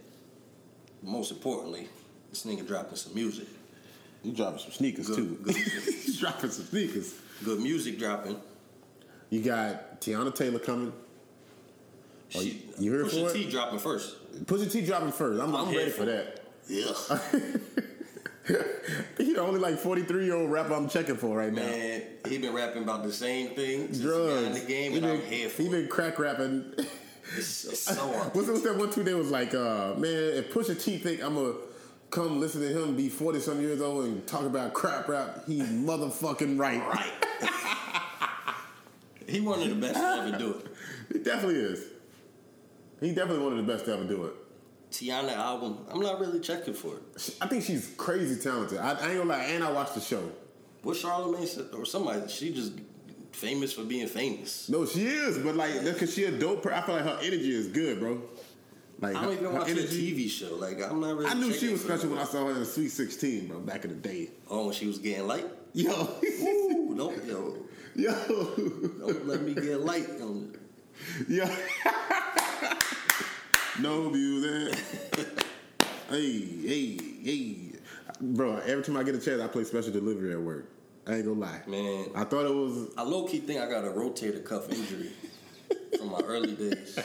[1.05, 1.87] most importantly,
[2.29, 3.47] this nigga dropping some music.
[4.23, 5.39] You dropping some sneakers Good- too.
[5.43, 5.55] good.
[5.57, 7.13] He's dropping some sneakers.
[7.43, 8.37] Good music dropping.
[9.29, 10.91] You got Teyana Taylor coming.
[12.35, 13.33] Oh, you- She- you here Pusha for it?
[13.33, 14.45] T dropping first.
[14.45, 15.39] Pusha T dropping first.
[15.41, 16.41] I'm ready for for that.
[16.67, 16.91] Yeah.
[19.17, 21.63] He's the only like 43 year old rapper I'm checking for right now.
[21.63, 24.33] Man, he been rapping about the same thing he Drugs.
[24.33, 26.73] got in the game, he been, I'm here for he been crack rapping.
[27.37, 29.05] It's, it's so What's, what's that one tweet?
[29.05, 31.53] They was like, uh, man, if Pusha T think I'm gonna
[32.09, 35.59] come listen to him be 40 some years old and talk about crap rap, he
[35.61, 36.81] motherfucking right.
[36.81, 37.13] right.
[39.27, 40.67] he one of the best to ever do it.
[41.11, 41.83] He definitely is.
[43.01, 44.33] He definitely one of the best to ever do it.
[44.91, 47.35] Teyana album, I'm not really checking for it.
[47.41, 48.77] I think she's crazy talented.
[48.77, 50.31] I, I ain't gonna lie, and I watched the show.
[50.83, 52.73] What Charlemagne said, or somebody, she just
[53.35, 54.69] famous for being famous.
[54.69, 56.63] No, she is, but like that's because she a dope.
[56.63, 58.21] Per- I feel like her energy is good, bro.
[58.99, 60.55] Like I don't her- even her watch energy- a TV show.
[60.55, 61.29] Like I'm not really.
[61.29, 63.91] I knew she was special when I saw her in Sweet 16, bro, back in
[63.91, 64.29] the day.
[64.49, 65.45] Oh, when she was getting light.
[65.73, 67.57] Yo, Ooh, don't yo,
[67.95, 68.13] yo,
[68.99, 70.57] don't let me get light on
[71.27, 71.45] yo.
[73.81, 74.79] no music.
[75.17, 75.23] Eh?
[76.09, 77.57] hey, hey, hey.
[78.21, 80.69] Bro, every time I get a chance, I play special delivery at work.
[81.07, 81.61] I ain't gonna lie.
[81.67, 82.07] Man.
[82.15, 82.89] I thought it was.
[82.97, 85.11] I low key think I got a rotator cuff injury
[85.97, 86.97] from my early days.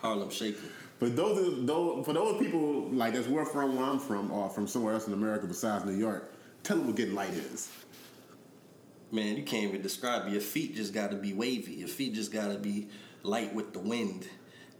[0.00, 0.68] Harlem Shaking.
[0.98, 4.66] But those, those, for those people like that's where from, where I'm from, or from
[4.66, 7.70] somewhere else in America besides New York, tell them what getting light is.
[9.12, 10.32] Man, you can't even describe it.
[10.32, 11.74] Your feet just got to be wavy.
[11.74, 12.88] Your feet just got to be
[13.22, 14.26] light with the wind.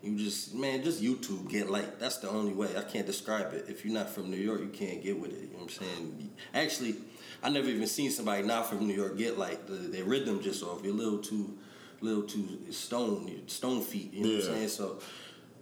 [0.02, 1.98] You just, man, just YouTube get light.
[1.98, 2.68] That's the only way.
[2.76, 3.66] I can't describe it.
[3.68, 5.42] If you're not from New York, you can't get with it.
[5.42, 6.30] You know what I'm saying?
[6.54, 6.96] Actually,
[7.46, 10.64] I never even seen somebody not from New York get like The, their rhythm just
[10.64, 10.80] off.
[10.82, 11.56] You're a little too,
[12.00, 14.12] little too stone, stone feet.
[14.12, 14.68] You know what I'm saying?
[14.68, 14.98] So.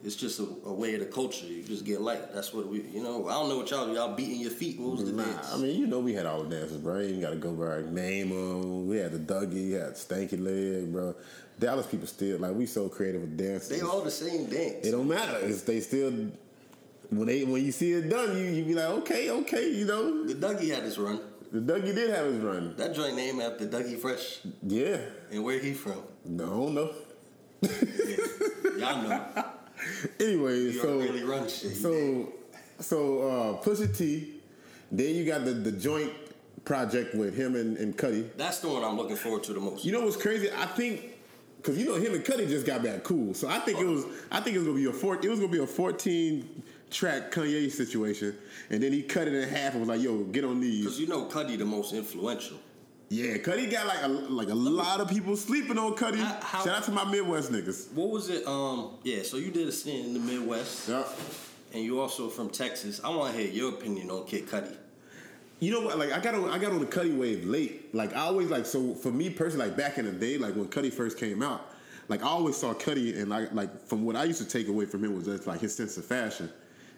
[0.07, 1.47] It's just a, a way of the culture.
[1.47, 2.35] You just get light.
[2.35, 3.27] That's what we, you know.
[3.27, 4.79] I don't know what y'all y'all beating your feet.
[4.79, 5.55] What was the Nah, dance?
[5.55, 6.99] I mean, you know, we had all the dances, bro.
[6.99, 8.87] You ain't got to go by name them.
[8.87, 11.15] We had the Dougie, we had Stanky Leg, bro.
[11.59, 13.71] Dallas people still like we so creative with dances.
[13.71, 14.87] they all the same dance.
[14.87, 15.39] it don't matter.
[15.41, 16.13] It's, they still
[17.09, 20.27] when they when you see it done, you you be like, okay, okay, you know.
[20.27, 21.19] The Dougie had his run.
[21.55, 22.75] The Dougie did have his run.
[22.77, 24.41] That joint named after Dougie Fresh.
[24.67, 24.97] Yeah,
[25.31, 26.03] And where he from?
[26.25, 26.91] no, no.
[28.77, 29.25] Y'all know.
[30.19, 31.77] Anyway, so really run shit.
[31.77, 32.33] so
[32.81, 34.41] so uh, Pusha T.
[34.91, 36.13] Then you got the the joint
[36.65, 38.29] project with him and, and Cudi.
[38.37, 39.85] That's the one I'm looking forward to the most.
[39.85, 40.51] You know what's crazy?
[40.51, 41.15] I think
[41.59, 44.05] because you know him and Cudi just got back cool, so I think it was
[44.33, 46.63] I think it was gonna be a four, it was gonna be a fourteen
[46.95, 48.35] track Kanye situation,
[48.71, 51.01] and then he cut it in half and was like, "Yo, get on these." Because
[51.01, 52.57] you know Cudi the most influential.
[53.11, 56.17] Yeah, Cudi got like a like a lot of people sleeping on Cudi.
[56.19, 57.93] How- how- Shout out to my Midwest niggas.
[57.93, 58.47] What was it?
[58.47, 59.23] Um, yeah.
[59.23, 61.05] So you did a stint in the Midwest, Yeah.
[61.75, 63.01] and you also from Texas.
[63.05, 64.75] I want to hear your opinion on Kid Cudi.
[65.61, 65.99] You know what?
[65.99, 67.95] Like I got on, I got on the Cudi wave late.
[67.95, 70.67] Like I always like so for me personally, like back in the day, like when
[70.69, 71.71] Cudi first came out,
[72.09, 74.87] like I always saw Cudi and like like from what I used to take away
[74.87, 76.51] from him was just like his sense of fashion.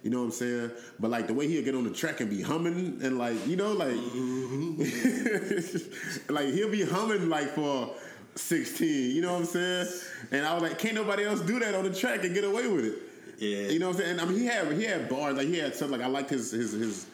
[0.02, 0.70] You know what I'm saying?
[1.00, 3.56] But like the way he'll get on the track and be humming and like you
[3.56, 3.96] know like
[6.28, 7.90] like he'll be humming like for
[8.36, 9.16] 16.
[9.16, 9.88] You know what I'm saying?
[10.30, 12.68] And I was like, can't nobody else do that on the track and get away
[12.68, 12.98] with it.
[13.38, 13.68] Yeah.
[13.68, 14.10] You know what I'm saying?
[14.12, 16.30] And I mean, he had he had bars like he had something like I liked
[16.30, 17.06] his his his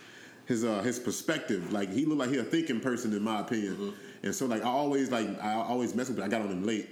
[0.47, 1.73] his uh his perspective.
[1.73, 3.75] Like he looked like he a thinking person in my opinion.
[3.77, 3.91] Mm-hmm.
[4.25, 6.25] And so like I always like I always mess with him.
[6.25, 6.89] I got on him late.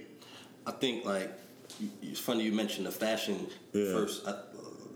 [0.65, 1.31] I think like
[2.01, 3.93] it's funny you mentioned the fashion Yeah.
[3.93, 4.27] first.
[4.27, 4.35] I,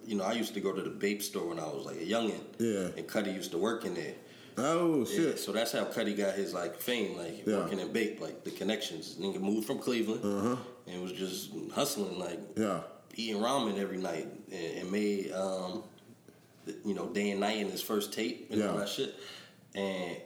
[0.06, 2.06] you know, I used to go to the Bape store when I was like a
[2.06, 2.40] youngin.
[2.60, 2.90] Yeah.
[2.98, 4.14] And Cudi used to work in there.
[4.58, 5.40] Oh Yeah, shit.
[5.40, 7.58] so that's how Cudi got his like fame, like Yeah.
[7.58, 9.16] working in Bape, like the connections.
[9.20, 12.64] Nigga moved from Cleveland and was just hustling, like Uh-huh.
[12.64, 12.82] Yeah.
[13.16, 15.84] eating ramen every night, and, and made um,
[16.86, 19.14] you know day and night in his first tape and all that shit.
[19.76, 20.18] And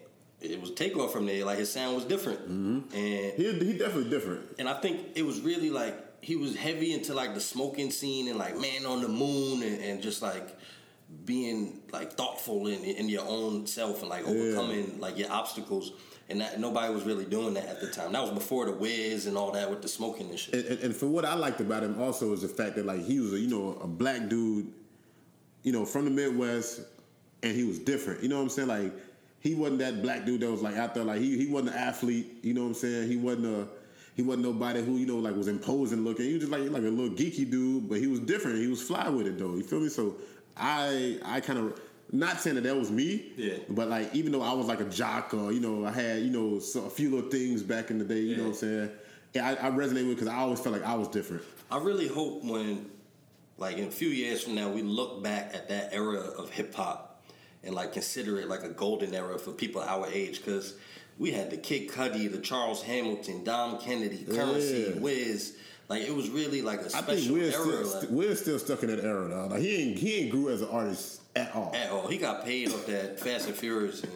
[0.42, 1.44] it was takeoff from there.
[1.44, 2.96] Like his sound was different, Mm-hmm.
[2.96, 4.42] and He he definitely different.
[4.60, 8.28] and I think it was really like he was heavy into like the smoking scene
[8.28, 10.58] and like man on the moon and, and just like
[11.26, 15.92] being like thoughtful in, in your own self and like overcoming like your obstacles
[16.30, 18.12] and that nobody was really doing that at the time.
[18.12, 20.54] That was before the whiz and all that with the smoking and shit.
[20.54, 23.04] And, and, and for what I liked about him also is the fact that like
[23.04, 24.72] he was a you know a black dude,
[25.64, 26.82] you know from the Midwest,
[27.42, 28.22] and he was different.
[28.22, 28.68] You know what I'm saying?
[28.68, 28.94] Like
[29.40, 31.78] he wasn't that black dude that was like out there like he he wasn't an
[31.78, 32.28] athlete.
[32.44, 33.10] You know what I'm saying?
[33.10, 33.68] He wasn't a
[34.20, 36.26] he wasn't nobody who you know like was imposing looking.
[36.26, 38.58] He was just like like a little geeky dude, but he was different.
[38.58, 39.56] He was fly with it though.
[39.56, 39.88] You feel me?
[39.88, 40.18] So
[40.58, 41.80] I I kind of
[42.12, 43.60] not saying that that was me, Yeah.
[43.70, 46.32] But like even though I was like a jock or you know I had you
[46.32, 48.92] know so, a few little things back in the day, you know what I'm saying?
[49.36, 51.44] Yeah, I, I resonate with because I always felt like I was different.
[51.72, 52.90] I really hope when,
[53.58, 56.76] like in a few years from now, we look back at that era of hip
[56.76, 57.24] hop
[57.64, 60.76] and like consider it like a golden era for people our age because
[61.20, 65.00] we had the Kid Cudi, the Charles Hamilton, Dom Kennedy, Currency, Yeah.
[65.00, 65.56] Wiz.
[65.90, 67.52] Like it was really like a I think special we're era.
[67.86, 69.48] still, like, we're still stuck in that era though.
[69.48, 71.72] Like he ain't he ain't grew as an artist at all.
[71.76, 72.08] at all.
[72.08, 74.12] He got paid off that Fast and Furious, and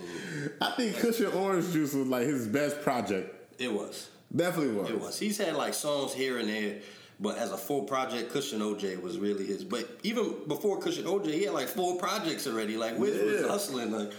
[0.61, 3.33] I think Kush and Orange Juice was like his best project.
[3.59, 4.09] it was.
[4.35, 4.89] Definitely was.
[4.89, 5.19] It was.
[5.19, 6.77] He's had like songs here and there,
[7.19, 9.63] but as a full project, Kush and OJ was really his.
[9.63, 12.77] But even before Kush and OJ, he had like four projects already.
[12.77, 13.91] Like Wiz was hustling.
[13.91, 14.11] Like,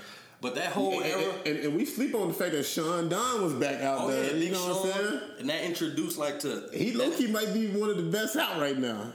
[0.44, 1.33] but that whole And, era.
[1.46, 4.24] and, and we sleep on the fact that Sean Don was back out Oh there.
[4.26, 5.20] yeah, you know what I'm saying?
[5.40, 8.61] and that introduced like to He low key might be one of the best out
[8.61, 9.14] right now.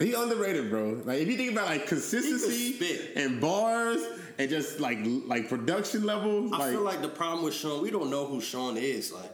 [0.00, 1.00] He underrated, bro.
[1.04, 2.76] Like if you think about like consistency
[3.14, 4.00] and bars
[4.36, 7.90] and just like like production level, I like, feel like the problem with Sean, we
[7.92, 9.12] don't know who Sean is.
[9.12, 9.32] Like,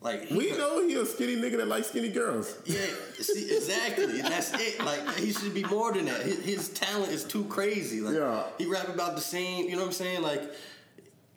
[0.00, 2.56] like we know he a skinny nigga that likes skinny girls.
[2.64, 2.78] Yeah,
[3.18, 4.04] see, exactly.
[4.20, 4.78] And that's it.
[4.84, 6.20] Like he should be more than that.
[6.22, 8.00] His, his talent is too crazy.
[8.00, 8.44] Like Yeah.
[8.58, 9.64] he rap about the same.
[9.68, 10.22] You know what I'm saying?
[10.22, 10.42] Like,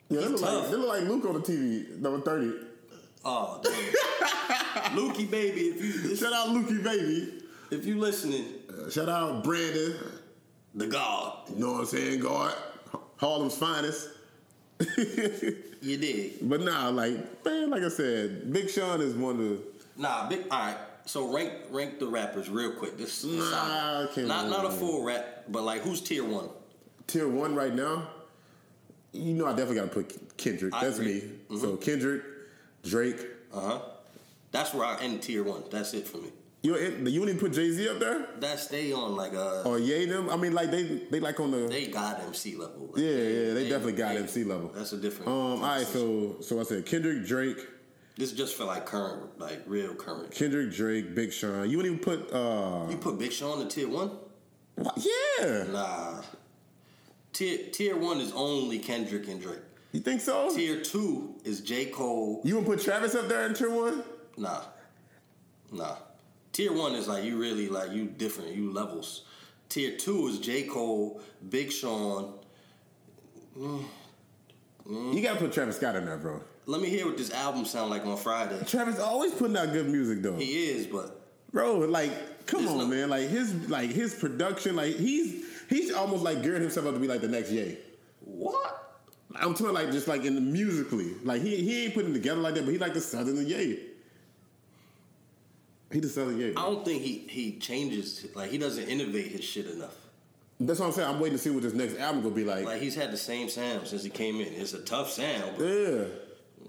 [0.08, 2.52] Yeah, they look, like, they look like Luke on the TV, number thirty.
[3.24, 7.42] oh damn, Lukey baby, if you listen, Shout out Lukey baby.
[7.70, 9.96] if you listening, Uh, shout out Brandon.
[10.74, 12.54] the God, You know what I'm saying, guard.
[13.16, 14.08] Harlem's finest.
[15.80, 16.32] you did.
[16.42, 19.58] But nah, like man, like I said, Big Sean is one of the
[19.96, 20.46] Nah, big.
[20.50, 20.76] All right.
[21.04, 22.96] So rank rank the rappers real quick.
[22.96, 24.08] This is Nah, solid.
[24.10, 26.48] I can't not not a full rap, but like who's tier one?
[27.06, 28.08] tier one right now.
[29.12, 30.72] You know, I definitely got to put Kendrick.
[30.74, 31.20] I That's agree.
[31.20, 31.54] Mm-hmm.
[31.54, 31.60] me.
[31.60, 32.22] So Kendrick,
[32.84, 33.20] Drake.
[33.52, 33.78] Uh huh.
[34.52, 35.64] That's where I end tier one.
[35.70, 36.28] That's it for me.
[36.62, 39.80] You you wouldn't even put Jay Z up there That's they on like uh or
[39.80, 40.30] Ye them.
[40.30, 42.90] I mean, like they they like on the they got MC level.
[42.92, 44.68] Like, yeah yeah they, definitely got they- MC level.
[44.68, 45.28] That's a different.
[45.28, 47.58] Um, all right, so so I said Kendrick, Drake,
[48.16, 50.30] This is just for like current, like real current.
[50.30, 51.68] Kendrick, Drake, Big Sean.
[51.68, 54.12] You wouldn't even put uh You put Big Sean in tier one?
[54.76, 54.96] what?
[55.40, 55.64] yeah.
[55.64, 56.22] Nah.
[57.32, 59.58] Tier tier one is only Kendrick and Drake.
[59.90, 60.54] You think so?
[60.54, 62.40] Tier two is J Cole.
[62.44, 64.04] You would put Travis up there in tier one?
[64.36, 64.60] Nah,
[65.72, 65.96] nah.
[66.52, 69.24] Tier one is like you really like you different, you levels.
[69.68, 72.34] Tier two is J Cole, Big Sean.
[73.58, 73.84] Mm.
[74.86, 76.40] You gotta put Travis Scott in there, bro.
[76.66, 78.62] Let me hear what this album sound like on Friday.
[78.66, 80.36] Travis always putting out good music though.
[80.36, 81.18] He is, but
[81.52, 83.10] Bro, like, come on, no- man.
[83.10, 87.08] Like his like his production, like he's he's almost like gearing himself up to be
[87.08, 87.78] like the next Ye.
[88.20, 88.78] what?
[89.34, 91.14] I'm talking like just like in the musically.
[91.24, 93.78] Like he he ain't putting it together like that, but he like the Southern Ye.
[95.92, 96.50] He the Southern Ye.
[96.50, 98.26] I don't think he he changes.
[98.34, 99.94] Like he doesn't innovate his shit enough.
[100.60, 101.08] That's what I'm saying.
[101.08, 102.64] I'm waiting to see what this next album gonna be like.
[102.64, 104.52] Like he's had the same sound since he came in.
[104.54, 106.04] It's a tough sound, but yeah.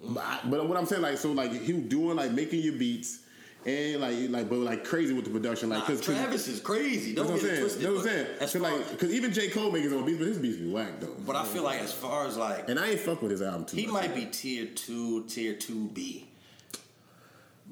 [0.05, 3.19] But, I- but what I'm saying, like, so like he doing like making your beats
[3.65, 7.13] and like like but like crazy with the production, like Nah, because Travis is crazy.
[7.13, 7.61] Don't That's what I'm get saying.
[7.61, 7.81] twisted.
[7.83, 8.27] That's what I'm saying.
[8.41, 10.57] as Cause far- like, because even J Cole makes his own beats, but his beats
[10.57, 11.15] be whack though.
[11.25, 13.65] but I feel like as far as like and I ain't fuck with his album
[13.65, 13.93] too he much.
[13.93, 16.27] might be tier two, tier two B.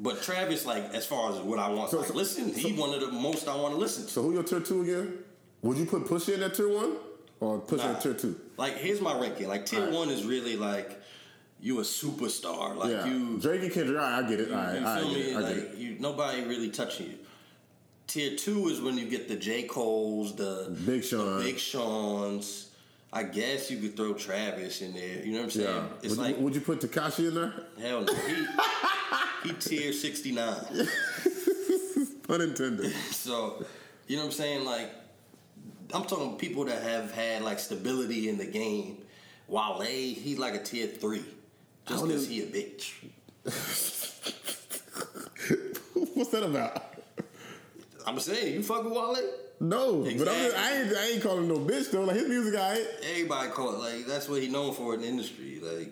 [0.03, 2.91] But Travis, like as far as what I want, So- like so- listen, he one
[2.93, 4.09] of the most I want to listen to.
[4.11, 5.19] So who your tier two again?
[5.61, 6.93] Would you put Pusha in that tier one
[7.39, 7.91] or Pusha Nah.
[7.91, 8.35] at tier two?
[8.57, 9.47] Like here's my ranking.
[9.47, 9.93] Like tier Alright.
[9.95, 10.99] one is really like
[11.59, 12.75] you a superstar.
[12.75, 13.99] Like yeah, you, Drake and Kendrick.
[13.99, 14.49] All right, I get it.
[14.49, 15.33] you, All right, you I feel get me?
[15.37, 15.75] like it.
[15.77, 17.17] you, nobody really touching you.
[18.07, 21.37] Tier two is when you get the J Cole's, the Big Sean.
[21.37, 22.69] the Big Sean's.
[23.13, 25.23] I guess you could throw Travis in there.
[25.23, 25.67] You know what I'm saying?
[25.75, 25.83] Yeah.
[26.01, 27.53] It's Would, like would you put Tekashi in there?
[27.79, 28.13] hell no.
[28.15, 28.35] He,
[29.43, 30.43] he tier 69.
[32.27, 32.91] Pun intended.
[33.11, 33.65] So,
[34.07, 34.65] you know what I'm saying?
[34.65, 34.89] Like,
[35.93, 38.97] I'm talking people that have had like stability in the game.
[39.47, 41.23] Wale, he's like a tier three,
[41.85, 42.93] just because he a bitch.
[46.13, 46.93] What's that about?
[48.05, 49.17] I'm saying, you fuck with Wale?
[49.59, 52.03] No, but I'm I ain't I ain't calling no bitch though.
[52.03, 52.87] Like his music, I ain't.
[53.11, 55.59] Everybody call it like that's what he known for in the industry.
[55.61, 55.91] Like,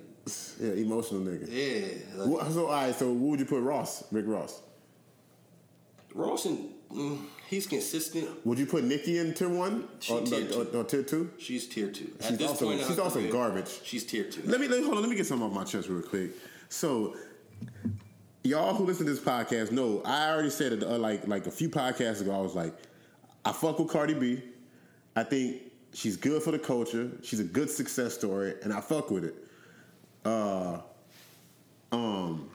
[0.60, 1.48] Yeah, emotional nigga.
[1.50, 4.04] yeah, like, What- So all right, so what would you put Ross?
[4.12, 4.62] Rick Ross.
[6.16, 8.28] Rawson, mm, he's consistent.
[8.46, 10.78] Would you put Nicki in tier one She or, tier or, two.
[10.80, 11.30] or tier two?
[11.38, 12.12] She's tier two.
[12.20, 13.80] At She's this also- point she's also garbage.
[13.84, 14.42] She's tier two.
[14.46, 15.02] Let me let, hold on.
[15.02, 16.32] Let me get something off my chest real quick.
[16.70, 17.16] So,
[18.44, 21.52] y'all who listen to this podcast know I already said it uh, like like a
[21.52, 22.34] few podcasts ago.
[22.34, 22.74] I was like,
[23.46, 24.42] I fuck with Cardi B.
[25.16, 25.62] I think
[25.94, 27.12] she's good for the culture.
[27.22, 29.36] She's a good success story, and I fuck with it.
[30.26, 30.80] Uh,
[31.92, 32.50] um,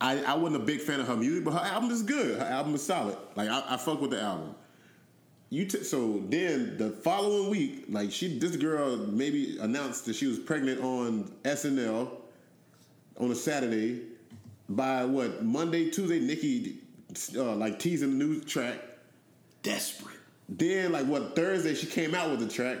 [0.00, 2.38] I I, wasn't a big fan of her music, but her album is good.
[2.38, 3.16] Her album is solid.
[3.34, 4.54] Like I, I fuck with the album.
[5.50, 10.26] You t- so then the following week, like she, this girl maybe announced that she
[10.26, 12.10] was pregnant on SNL
[13.18, 14.02] on a Saturday.
[14.70, 16.80] By what Monday, Tuesday, Nicki
[17.36, 18.78] uh, like teasing the new track.
[19.62, 20.16] Desperate.
[20.48, 22.78] Then like what Thursday she came out with the track.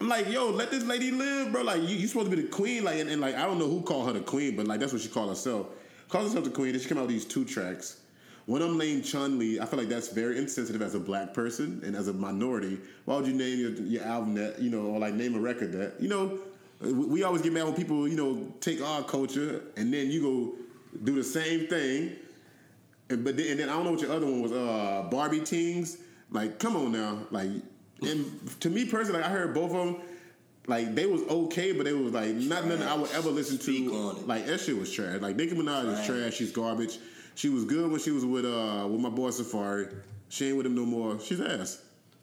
[0.00, 1.62] I'm like, yo, let this lady live, bro.
[1.62, 3.68] Like you, you supposed to be the queen, like and, and like I don't know
[3.68, 5.68] who called her the queen, but like that's what she called herself.
[6.08, 6.72] Calls herself the queen.
[6.72, 8.00] Then she came out with these two tracks.
[8.46, 9.58] One of them named Chun Li.
[9.58, 12.78] I feel like that's very insensitive as a black person and as a minority.
[13.06, 15.72] Why would you name your, your album that, you know, or like name a record
[15.72, 16.38] that, you know?
[16.82, 20.54] We always get mad when people, you know, take our culture and then you go
[21.04, 22.16] do the same thing
[23.10, 24.52] and, but then, and then I don't know what your other one was.
[24.52, 25.98] Uh, Barbie Tingz.
[26.30, 27.26] Like, come on now.
[27.30, 27.50] Like,
[28.02, 29.96] and to me personally, like, I heard both of them.
[30.66, 33.90] Like they was okay, but they was like not nothing I would ever listen to.
[34.26, 35.20] Like that shit was trash.
[35.20, 36.06] Like Nicki Minaj is Trash.
[36.06, 36.34] trash.
[36.34, 36.98] She's garbage.
[37.34, 39.94] She was good when she was with uh with my boy Safaree.
[40.30, 41.20] She ain't with him no more.
[41.20, 41.82] She's ass.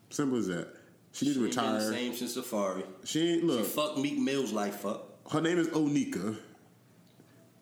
[0.09, 0.67] Simple as that.
[1.11, 1.91] She needs to Ain't been the retire.
[1.93, 2.84] same since Safaree.
[3.03, 3.65] She ain't She look.
[3.65, 5.19] fucked Meek Mill's life up.
[5.32, 6.36] Her name is Onika.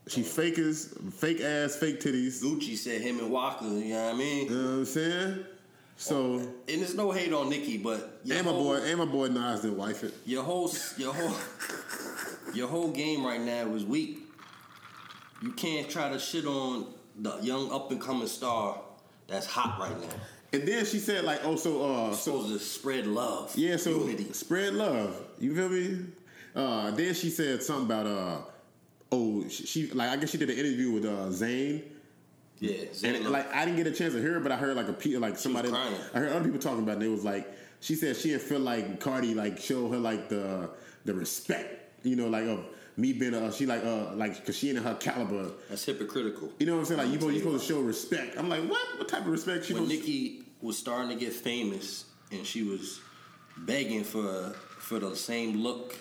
[0.07, 2.41] She fake as fake ass, fake titties.
[2.41, 3.65] Gucci said him and Walker.
[3.65, 4.45] You know what I mean?
[4.45, 5.45] You know what I'm saying?
[6.01, 9.27] So And there's no hate on Nicki, but and my whole- boy and my boy
[9.27, 10.13] Nas didn't wife it.
[10.25, 11.35] your whole your whole
[12.53, 14.19] your whole game right now was weak.
[15.43, 16.85] You can't try to shit on
[17.17, 18.79] the young up and coming star
[19.27, 20.15] that's hot right now.
[20.53, 24.31] And then she said like, oh, so uh, so to spread love, yeah, so unity.
[24.31, 25.15] spread love.
[25.37, 26.05] You feel me?
[26.55, 28.37] Uh, then she said something about uh,
[29.11, 31.83] oh, she, she like I guess she did an interview with uh Zane.
[32.59, 34.87] Yeah, And like I didn't get a chance to hear it, but I heard like
[34.87, 35.71] a like somebody.
[35.71, 36.95] I heard other people talking about it.
[36.95, 37.47] And it was like
[37.79, 40.69] she said she didn't feel like Cardi like showed her like the
[41.05, 42.65] the respect, you know, like of
[42.97, 45.51] me being a she like uh like because she in her caliber.
[45.69, 46.51] that's hypocritical.
[46.59, 46.99] You know what I'm saying?
[46.99, 48.37] Like you you supposed to show respect.
[48.37, 48.85] I'm like, what?
[48.97, 49.65] What type of respect?
[49.65, 52.99] She when Nicki was starting to get famous and she was
[53.57, 55.97] begging for for the same look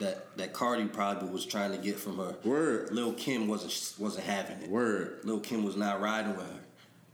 [0.00, 2.36] that that Cardi probably was trying to get from her.
[2.44, 2.90] Word.
[2.92, 4.70] Lil Kim wasn't wasn't having it.
[4.70, 5.20] Word.
[5.24, 6.60] Lil Kim was not riding with her.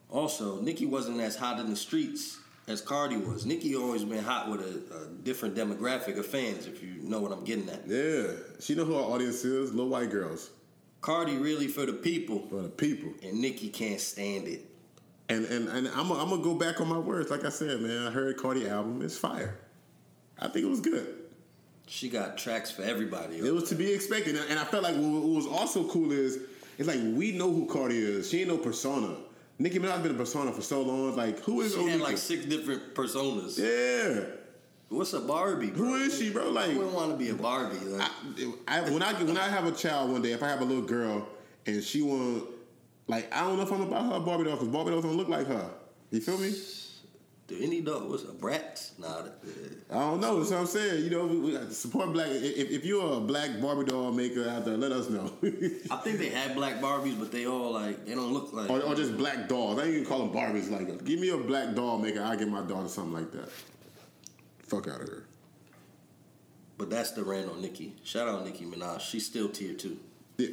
[0.08, 3.44] Also, Nicki wasn't as hot in the streets as Cardi was.
[3.44, 7.32] Nicki always been hot with a, a different demographic of fans, if you know what
[7.32, 7.86] I'm getting at.
[7.86, 9.72] Yeah, she know who our audience is.
[9.72, 10.50] Little white girls
[11.00, 13.12] Cardi really for the people, for the people.
[13.22, 14.64] and Nicki can't stand it.
[15.28, 17.30] And and and I'm gonna go back on my words.
[17.30, 19.02] Like I said, man, I heard Cardi album.
[19.02, 19.58] It's fire.
[20.38, 21.25] I think it was good.
[21.86, 23.38] She got tracks for everybody.
[23.38, 26.12] It was to be expected, and and I felt like what, what was also cool
[26.12, 26.40] is
[26.78, 28.28] it's like we know who Cardi is.
[28.28, 29.16] She ain't no persona.
[29.58, 31.16] Nicki Minaj been a persona for so long.
[31.16, 33.56] Like who is She had like six different personas.
[33.58, 34.24] yeah,
[34.88, 35.70] What's a Barbie?
[35.70, 35.86] Bro?
[35.86, 36.50] who is she, bro?
[36.50, 37.78] Like I wouldn't want to be a Barbie.
[37.78, 38.10] Like,
[38.68, 40.64] I, I, when I when I have a child one day, if I have a
[40.64, 41.26] little girl
[41.66, 42.44] and she want,
[43.06, 45.28] like, I don't know if I'm about her Barbie doll because Barbie dolls don't look
[45.28, 45.70] like her.
[46.10, 46.52] You feel me?
[47.48, 48.90] Do any dog was a brat?
[48.98, 49.34] Nah, that-
[49.90, 50.38] I don't know.
[50.40, 51.04] That's what I'm saying.
[51.04, 52.28] You know, we, we got to support black.
[52.30, 55.30] If, if you're a black Barbie doll maker out there, let us know.
[55.90, 58.68] I think they had black Barbies, but they all like they don't look like.
[58.68, 59.78] or, or just black dolls.
[59.78, 60.70] I ain't even call them Barbies.
[60.70, 62.22] Like, give me a black doll maker.
[62.22, 63.48] I get my daughter something like that.
[64.64, 65.24] Fuck out of here.
[66.78, 67.94] But that's the rant on Nicki.
[68.04, 69.00] Shout out Nicki Minaj.
[69.00, 69.98] She's still tier two.
[70.36, 70.48] Yeah.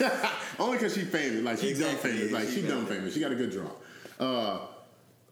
[0.58, 1.42] Only because she famous.
[1.42, 2.32] Like she's dumb Exactly, famous.
[2.32, 2.96] Like she she dumb famous.
[2.98, 3.14] famous.
[3.14, 3.70] She got a good draw.
[4.20, 4.66] Uh,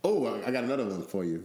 [0.06, 1.44] oh, I- got another one for you.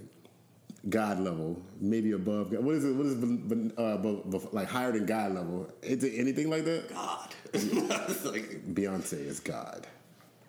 [0.89, 2.51] God level, maybe above.
[2.51, 2.63] God.
[2.63, 2.95] What is it?
[2.95, 5.71] What is ben- uh, above, like higher than God level?
[5.83, 6.89] Is it anything like that?
[6.89, 9.85] God, like Beyonce is God.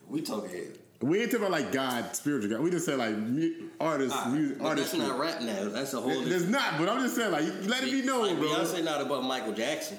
[0.08, 0.72] we talking.
[1.02, 2.60] We ain't talking about like God, spiritual God.
[2.60, 5.68] We just say like mu- artists, Ah, music, but that's not rap now.
[5.68, 6.10] That's a whole.
[6.12, 6.28] Thing.
[6.30, 8.48] There's not, but I'm just saying like let it be known, like bro.
[8.48, 9.98] Beyonce not above Michael Jackson.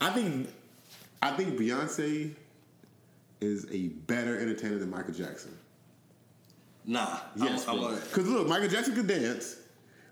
[0.00, 0.48] I think,
[1.22, 2.34] I think Beyonce
[3.40, 5.56] is a better entertainer than Michael Jackson.
[6.86, 9.56] Nah, Yes, I'm, I'm a, because look, Michael Jackson could dance,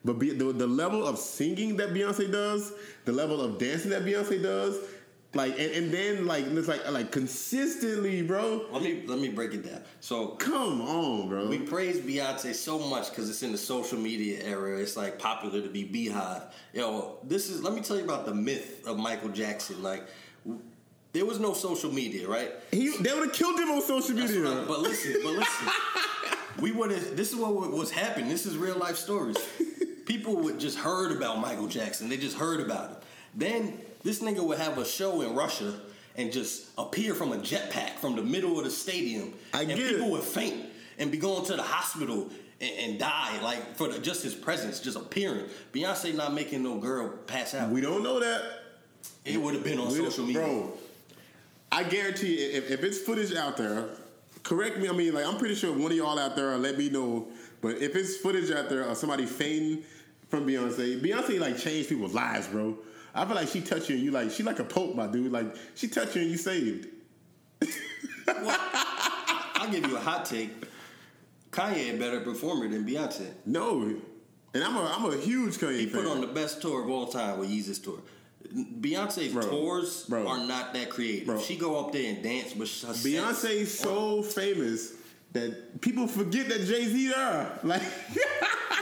[0.04, 2.72] but be, the, the level of singing that Beyonce does,
[3.04, 4.78] the level of dancing that Beyonce does,
[5.34, 8.66] like, and, and then like it's like like consistently, bro.
[8.72, 9.82] let me let me break it down.
[10.00, 11.48] So Come on, bro.
[11.48, 14.78] We praise Beyonce so much because it's in the social media era.
[14.78, 16.42] It's like popular to be BeyHive.
[16.72, 17.62] Yo, this is.
[17.62, 19.82] Let me tell you about the myth of Michael Jackson.
[19.82, 20.04] Like,
[21.12, 22.52] there was no social media, right?
[22.70, 24.40] he, they would have killed him on social media.
[24.48, 25.68] I- but listen, but listen.
[26.60, 27.16] we would have.
[27.16, 28.28] This is what was happening.
[28.28, 29.36] This is real life stories.
[30.06, 32.08] People would just heard about Michael Jackson.
[32.08, 32.96] They just heard about him.
[33.34, 35.74] Then this nigga would have a show in Russia
[36.16, 40.06] and just appear from a jetpack from the middle of the stadium, I and people
[40.06, 40.10] it.
[40.10, 40.66] would faint
[40.98, 42.28] and be going to the hospital
[42.60, 45.46] and, and die like for the, just his presence, just appearing.
[45.72, 47.70] Beyonce not making no girl pass out.
[47.70, 48.42] we don't know that.
[49.24, 50.42] it would have been on We social media.
[50.42, 50.72] bro.
[51.72, 53.88] I guarantee you, if, if it's footage out there,
[54.44, 54.88] correct me.
[54.88, 57.26] I mean, like I'm pretty sure one of y'all out there, let me know.
[57.60, 59.82] But if it's footage out there of somebody fainting
[60.28, 62.78] from Beyonce, Beyonce like changed people's lives, bro.
[63.14, 65.32] I feel like she touched you and you like she like a pope, my dude.
[65.32, 66.88] Like she touched you and you saved.
[68.28, 70.50] I'll give you a hot take.
[71.50, 73.32] Kanye a better performer than Beyonce.
[73.46, 73.82] No,
[74.52, 76.02] and I'm a I'm a huge Kanye He fan.
[76.02, 77.98] put on the best tour of all time with Yeezus tour.
[78.52, 80.26] Beyonce's Bro, tours bro.
[80.28, 81.26] are not that creative.
[81.26, 81.40] Bro.
[81.40, 84.92] She go up there and dance, but Beyonce's so famous
[85.32, 87.58] that people forget that Jay Z there.
[87.64, 87.82] Like,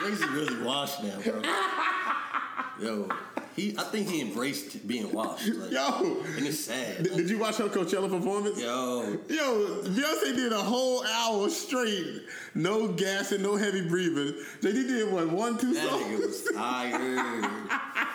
[0.02, 1.42] Jay-Z really washed now, bro.
[2.80, 3.08] Yo,
[3.54, 3.76] he.
[3.78, 5.46] I think he embraced being washed.
[5.46, 7.04] Like, yo, and it's sad.
[7.04, 8.60] did, did you watch her Coachella performance?
[8.60, 12.22] Yo, Yo, Beyonce did a whole hour straight,
[12.56, 14.34] no gas and no heavy breathing.
[14.60, 16.26] Jay Z did what one, two that nigga songs.
[16.26, 17.44] was tired.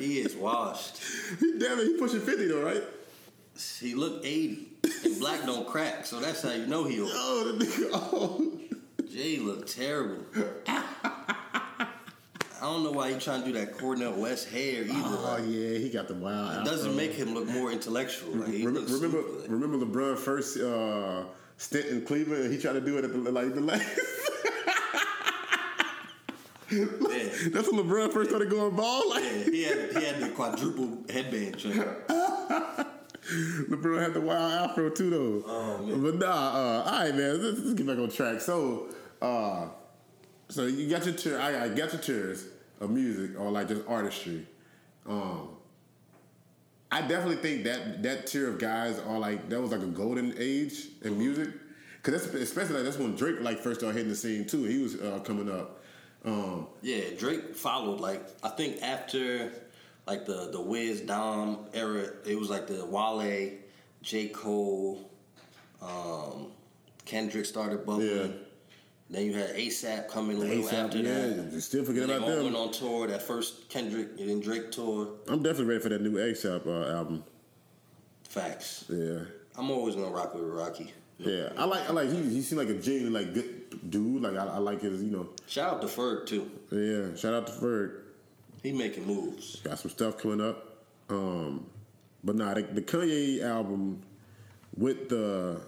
[0.00, 1.00] he is washed.
[1.40, 2.82] Damn it, he pushing fifty though, right?
[3.78, 4.68] He looked 80.
[5.04, 7.10] And black don't crack, so that's how you know he old.
[7.12, 8.58] Oh, the nigga, oh.
[9.12, 10.24] Jay looked terrible.
[10.66, 14.92] I don't know why he trying to do that Cornel West hair either.
[14.94, 16.66] Oh Like, yeah, he got the wild.
[16.66, 18.34] it doesn't make him look more intellectual.
[18.36, 21.24] Like, he Remember, remember, remember LeBron first uh,
[21.56, 23.84] stint in Cleveland, and he tried to do it at the like the last.
[26.70, 26.84] Yeah.
[27.50, 29.08] That's when LeBron first started going ball.
[29.10, 31.78] Like Yeah, he had he had the quadruple headband trim.
[33.68, 35.44] LeBron had the wild afro too, though.
[35.46, 36.02] Oh, man.
[36.02, 37.42] But nah, uh, all right, man.
[37.42, 38.40] Let's, let's get back on track.
[38.40, 38.88] So,
[39.20, 39.68] uh,
[40.48, 41.38] so you got your tier.
[41.38, 42.46] I, I got your tiers
[42.80, 44.46] of music or like just artistry.
[45.06, 45.50] Um,
[46.90, 50.34] I definitely think that that tier of guys are like that was like a golden
[50.38, 51.48] age in music.
[52.02, 54.64] Cause that's especially like that's when Drake like first started hitting the scene too.
[54.64, 55.79] He was uh, coming up.
[56.24, 59.52] Um, Yeah, Drake followed like I think after
[60.06, 63.52] like the the Wiz Dom era, it was like the Wale,
[64.02, 65.10] J Cole,
[65.80, 66.48] um,
[67.04, 68.08] Kendrick started bubbling.
[68.08, 68.26] Yeah.
[69.12, 71.52] Then you had ASAP coming a little ASAP, after yeah, that.
[71.52, 72.44] you still forget about them.
[72.44, 73.08] went on tour.
[73.08, 75.08] That first Kendrick and then Drake tour.
[75.26, 77.24] I'm definitely ready for that new ASAP uh, album.
[78.22, 78.84] Facts.
[78.88, 79.22] Yeah.
[79.56, 80.92] I'm always gonna rock with Rocky.
[81.20, 84.22] Yeah, I like I like he he seemed like a genuine like good dude.
[84.22, 86.50] Like I, I like his you know Shout out to Ferg too.
[86.70, 87.14] yeah.
[87.16, 88.00] Shout out to Ferg.
[88.62, 89.56] He making moves.
[89.60, 90.84] Got some stuff coming up.
[91.08, 91.66] Um,
[92.22, 94.02] but nah, the, the Kanye album
[94.76, 95.60] with the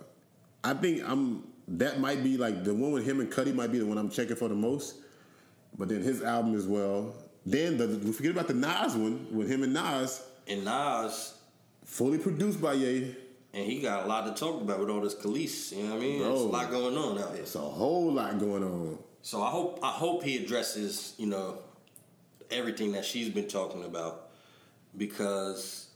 [0.65, 3.79] I think I'm that might be like the one with him and Cudi might be
[3.79, 4.97] the one I'm checking for the most.
[5.79, 7.15] But then his album as well.
[7.45, 11.35] Then the we forget about the Nas one with him and Nas, And Nas,
[11.85, 13.17] fully produced by Ye.
[13.55, 15.77] And he got a lot to talk about with all this Khalees.
[15.77, 16.19] You know what I mean?
[16.19, 16.29] Bro.
[16.29, 17.43] There's a lot going on out here.
[17.43, 18.99] It's a whole lot going on.
[19.21, 21.59] So I hope I hope he addresses you know
[22.51, 24.31] everything that she's been talking about
[24.97, 25.89] because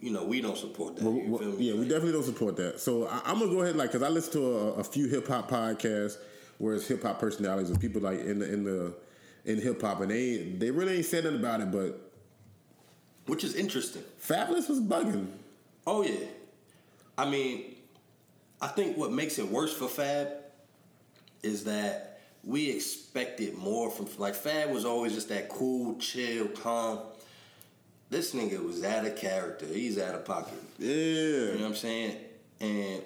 [0.00, 1.04] you know we don't support that.
[1.04, 1.70] Well, you well, feel me?
[1.70, 2.80] yeah, we definitely don't support that.
[2.80, 5.26] So I, I'm gonna go ahead, like, cause I listen to a, a few hip
[5.26, 6.16] hop podcasts
[6.58, 8.94] where it's hip hop personalities and people like in the in the
[9.44, 11.70] in hip hop, and they they really ain't said nothing about it.
[11.70, 12.12] But
[13.26, 14.02] which is interesting.
[14.22, 15.26] Fabolous was bugging.
[15.86, 16.26] Oh yeah,
[17.16, 17.76] I mean,
[18.60, 20.28] I think what makes it worse for Fab
[21.42, 26.98] is that we expected more from like Fab was always just that cool, chill, calm.
[28.10, 29.66] This nigga was out of character.
[29.66, 30.62] He's out of pocket.
[30.78, 30.88] Yeah.
[30.88, 32.16] You know what I'm saying?
[32.60, 33.02] And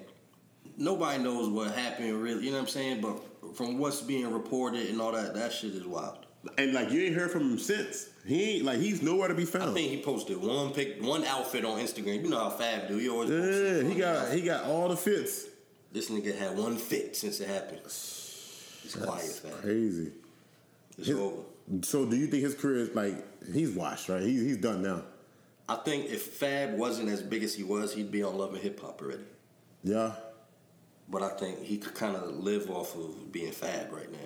[0.76, 2.44] nobody knows what happened really.
[2.44, 3.00] You know what I'm saying?
[3.00, 6.26] But from what's being reported and all that, that shit is wild.
[6.56, 8.08] And like you ain't heard from him since.
[8.26, 9.70] He ain't like he's nowhere to be found.
[9.70, 12.22] I think he posted one pic, one outfit on Instagram.
[12.22, 12.96] You know how Fab do.
[12.98, 14.38] He always yeah, he got outfit.
[14.38, 15.46] he got all the fits.
[15.92, 17.80] This nigga had one fit since it happened.
[17.84, 19.52] It's quiet, Fab.
[19.62, 20.12] Crazy.
[20.98, 21.42] It's His- over.
[21.82, 24.22] So do you think his career is like he's washed, right?
[24.22, 25.02] He's he's done now.
[25.68, 28.62] I think if Fab wasn't as big as he was, he'd be on Love and
[28.62, 29.24] Hip Hop already.
[29.84, 30.12] Yeah.
[31.10, 34.18] But I think he could kind of live off of being Fab right now.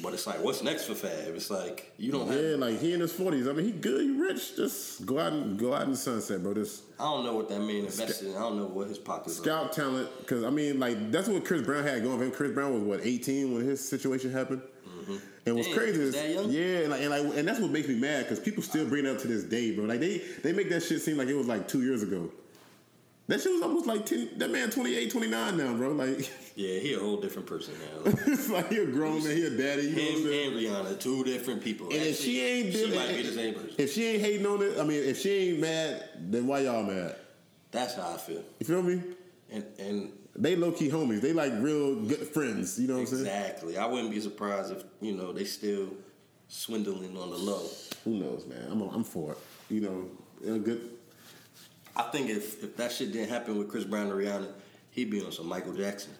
[0.00, 1.34] But it's like, what's next for Fab?
[1.34, 2.40] It's like you don't have.
[2.40, 3.46] Yeah, like he in his forties.
[3.46, 4.56] I mean, he good, he rich.
[4.56, 6.54] Just go out and go out in the sunset, bro.
[6.54, 7.98] Just I don't know what that means.
[8.00, 8.28] Invested.
[8.30, 8.36] in.
[8.36, 10.08] I don't know what his pockets scout talent.
[10.20, 12.30] Because I mean, like that's what Chris Brown had going for him.
[12.30, 14.62] Chris Brown was what eighteen when his situation happened.
[15.44, 15.76] And what's Mm-hmm.
[15.76, 16.14] Damn, crazy is
[16.52, 19.04] yeah, and like, and like and that's what makes me mad because people still bring
[19.04, 19.84] it up to this day, bro.
[19.84, 22.30] Like they they make that shit seem like it was like two years ago.
[23.28, 25.92] That shit was almost like 10, that man 28, 29 now, bro.
[25.92, 28.10] Like Yeah, he a whole different person now.
[28.10, 29.82] Like, it's like he a grown man, he a daddy.
[29.84, 30.52] You know what I'm him saying?
[30.52, 31.86] and Rihanna, two different people.
[31.86, 33.70] And if she ain't she might be the same person.
[33.78, 36.82] If she ain't hating on it, I mean, if she ain't mad, then why y'all
[36.82, 37.16] mad?
[37.70, 38.42] That's how I feel.
[38.58, 39.02] You feel me?
[39.50, 41.22] And and They low key homies.
[41.22, 42.78] They like real good friends.
[42.78, 43.20] You know what I'm saying?
[43.22, 45.88] exactly, I wouldn't be surprised if you know they still
[46.48, 47.66] swindling on the low.
[48.04, 48.66] Who knows, man?
[48.70, 49.38] I'm I'm for it.
[49.70, 50.90] You know, a good.
[51.96, 54.48] I think if if that shit didn't happen with Chris Brown and Rihanna,
[54.90, 56.12] he'd be on some Michael Jackson.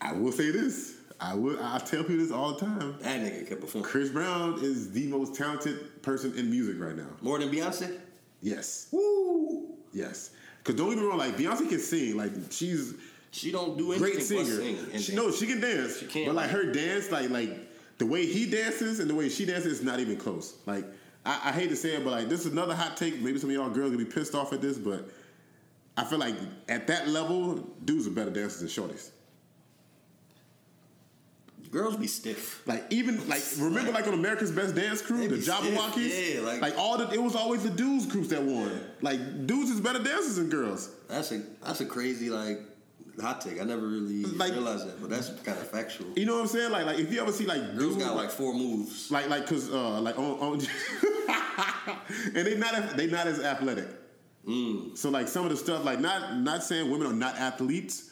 [0.00, 0.94] I will say this.
[1.18, 1.58] I will.
[1.62, 2.96] I tell people this all the time.
[3.00, 7.06] That nigga kept performing Chris Brown is the most talented person in music right now.
[7.22, 7.98] more than Beyonce.
[8.42, 8.88] Yes.
[8.92, 9.74] Woo!
[9.94, 10.30] Yes.
[10.58, 12.16] Because don't get me wrong, like Beyonce can sing.
[12.18, 12.94] Like she's
[13.30, 14.44] She don't do anything great singer.
[14.44, 14.98] sing.
[15.00, 16.00] She, no, she can dance.
[16.00, 16.26] She can.
[16.26, 17.50] But like her dance, like like
[17.96, 20.58] the way he dances and the way she dances is not even close.
[20.66, 20.84] Like
[21.26, 23.20] I, I hate to say it, but like this is another hot take.
[23.20, 25.08] Maybe some of y'all girls gonna be pissed off at this, but
[25.96, 26.34] I feel like
[26.68, 29.10] at that level, dudes are better dancers than shorties.
[31.70, 32.62] Girls be stiff.
[32.66, 36.78] Like even like remember like on America's Best Dance Crew, the Jabbawockeez, yeah, like- like
[36.78, 38.80] all the it was always the dudes groups that won.
[39.02, 40.90] Like dudes is better dancers than girls.
[41.08, 42.60] That's a that's a crazy like
[43.20, 43.60] hot take.
[43.60, 46.08] I never really Like- realized that, but that's kind of factual.
[46.16, 46.70] You know what I'm saying?
[46.72, 49.10] Like like if you ever see like Girls dudes got like four moves.
[49.10, 50.60] like like cause uh like on, on
[52.34, 53.88] and they not as- they not as athletic.
[54.46, 54.96] Mm.
[54.96, 58.10] So like some of the stuff like not not saying women are not athletes,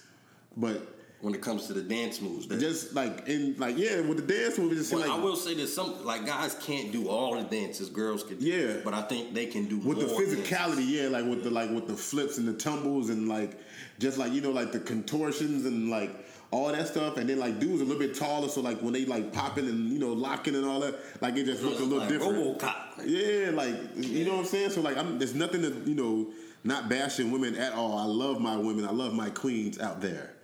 [0.57, 0.91] but
[1.21, 2.47] when it comes to the dance moves.
[2.49, 4.77] That, just like in like yeah with the dance moves.
[4.77, 7.89] just Well, like I will say that some like guys can't do all the dances
[7.89, 8.47] girls can do.
[8.47, 8.77] Yeah.
[8.85, 10.41] but I think they can do with the more dances.
[10.49, 13.59] physicality, yeah, like with the like with the flips and the tumbles and like
[13.99, 16.11] just like you know like the contortions and like
[16.51, 19.05] all that stuff, and then like dudes a little bit taller, so like when they
[19.05, 21.99] like popping and you know locking and all that, like it just looks a little
[21.99, 22.37] like different.
[22.37, 22.75] RoboCop.
[23.05, 24.71] Yeah, like you know what I'm saying.
[24.71, 26.29] So like, I'm, there's nothing to you know
[26.63, 27.99] not bashing women at all.
[27.99, 28.87] I love my women.
[28.87, 30.35] I love my queens out there.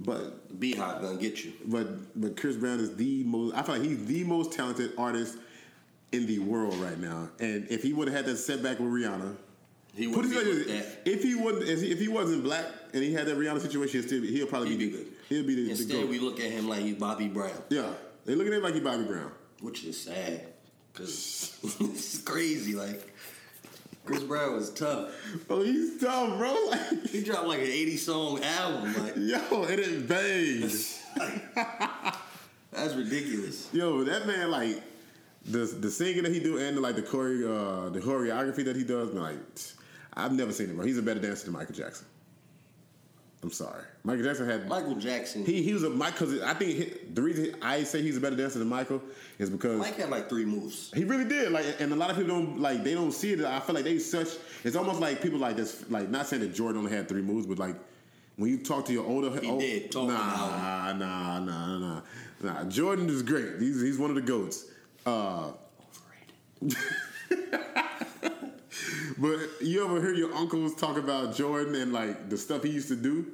[0.00, 1.52] But be hot gonna get you.
[1.66, 3.54] but but Chris Brown is the most.
[3.54, 5.36] I feel like he's the most talented artist
[6.12, 7.28] in the world right now.
[7.40, 9.36] And if he would have had that setback with Rihanna,
[9.94, 13.26] He put it like this, if he wouldn't, if he, wasn't black and he had
[13.26, 15.06] that Rihanna situation, he'll still be, he'll probably He'd be, be the, good.
[15.28, 16.08] he'll be the, the Instead, GOAT.
[16.08, 17.90] we look at him like he's Bobby Brown, yeah,
[18.24, 19.32] they look at him like he Bobby Brown.
[19.60, 20.46] which is sad
[20.92, 22.74] because it's crazy.
[22.74, 23.12] Like
[24.04, 25.10] Chris Brown was tough.
[25.50, 26.56] Oh, he's tough, bro.
[26.70, 28.94] Like, He dropped like an 80 song album.
[29.04, 31.02] Like yo, and it bangs.
[32.72, 33.68] that's ridiculous.
[33.72, 34.80] Yo, that man like
[35.44, 38.84] the the singing that he do and like the choreo uh, the choreography that he
[38.84, 39.36] does, man, like
[40.18, 40.84] I've never seen him, bro.
[40.84, 42.06] He's a better dancer than Michael Jackson.
[43.40, 45.44] I'm sorry, Michael Jackson had Michael Jackson.
[45.46, 48.20] he he was a Mike because I think he, the reason I say he's a
[48.20, 49.00] better dancer than Michael
[49.38, 50.90] is because Mike had like three moves.
[50.92, 53.44] he really did like, and a lot of people don't like they don't see it.
[53.44, 54.26] I feel like they such.
[54.64, 57.46] It's almost like people like this, like not saying that Jordan only had three moves,
[57.46, 57.76] but like
[58.34, 62.00] when you talk to your older, He old- did talk nah, nah, nah, nah,
[62.42, 62.64] nah.
[62.64, 63.60] Jordan is great.
[63.60, 64.64] He's he's one of the goats.
[65.06, 65.52] Uh,
[69.18, 72.88] but you ever hear your uncles talk about Jordan and like the stuff he used
[72.88, 73.26] to do,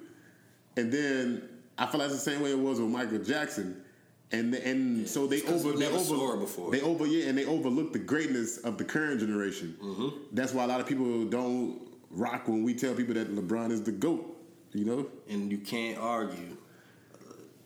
[0.76, 3.82] and then I feel like that's the same way it was with Michael Jackson.
[4.32, 6.70] And and so they over they over before.
[6.70, 9.76] they over yeah and they overlook the greatness of the current generation.
[9.80, 10.08] Mm-hmm.
[10.32, 11.80] That's why a lot of people don't
[12.10, 14.30] rock when we tell people that LeBron is the goat.
[14.72, 16.56] You know, and you can't argue.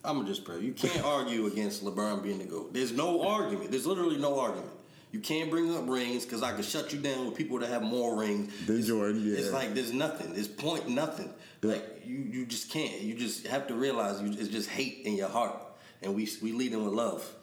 [0.05, 0.61] I'm gonna just pray.
[0.61, 2.73] You can't argue against LeBron being the GOAT.
[2.75, 3.71] There's no argument.
[3.71, 4.73] There's literally no argument.
[5.11, 7.83] You can't bring up rings because I can shut you down with people that have
[7.83, 8.53] more rings.
[8.67, 9.39] Than It's- Jordan, yeah.
[9.39, 10.35] It's like there's nothing.
[10.35, 11.33] There's point nothing.
[11.63, 11.73] Yeah.
[11.73, 13.01] Like you, you just can't.
[13.01, 15.57] You just have to realize you, it's just hate in your heart,
[16.03, 17.27] and we we lead them with love.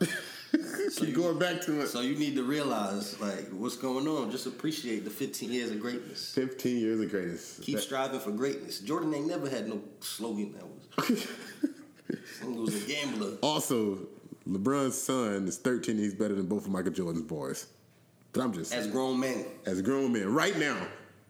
[0.90, 1.88] so keep you, going back to it.
[1.88, 4.30] So you need to realize like what's going on.
[4.30, 6.32] Just appreciate the 15 years of greatness.
[6.34, 7.58] Fifteen years of greatness.
[7.62, 8.78] Keep That- striving for greatness.
[8.78, 11.26] Jordan ain't never had no slogan that was.
[12.42, 13.32] he was a gambler.
[13.42, 13.98] also,
[14.48, 15.96] LeBron's son is thirteen.
[15.98, 17.66] He's better than both of Michael Jordan's boys.
[18.32, 20.76] But I'm just As grown men, as grown men right now.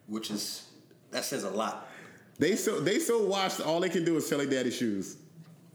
[0.09, 0.67] which is
[1.13, 1.89] that says a lot.
[2.39, 3.61] They so they so washed.
[3.61, 5.17] All they can do is sell their daddy shoes.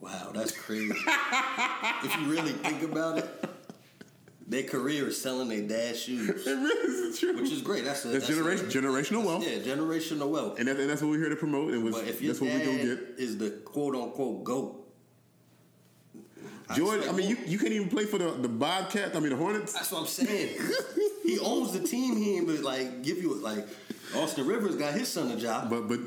[0.02, 0.94] Wow, that's crazy.
[2.04, 3.46] if you really think about it,
[4.48, 7.36] their career is selling their dad's shoes, It really is true.
[7.40, 7.86] which is great.
[7.86, 10.58] That's a that's, that's a- generation, generational wealth, Yeah, generational wealth.
[10.60, 11.74] and, that, and that's what we're here to promote.
[11.74, 13.00] And was, But if your that's what we're gonna get.
[13.20, 14.81] is the quote unquote goat,
[16.76, 19.16] Jordan, I mean, you, you can't even play for the the Bobcats.
[19.16, 19.74] I mean, the Hornets.
[19.74, 20.60] That's what I'm saying.
[21.24, 22.18] he owns the team.
[22.18, 23.66] He ain't but like give you like
[24.16, 25.70] Austin Rivers got his son a job.
[25.70, 26.00] But but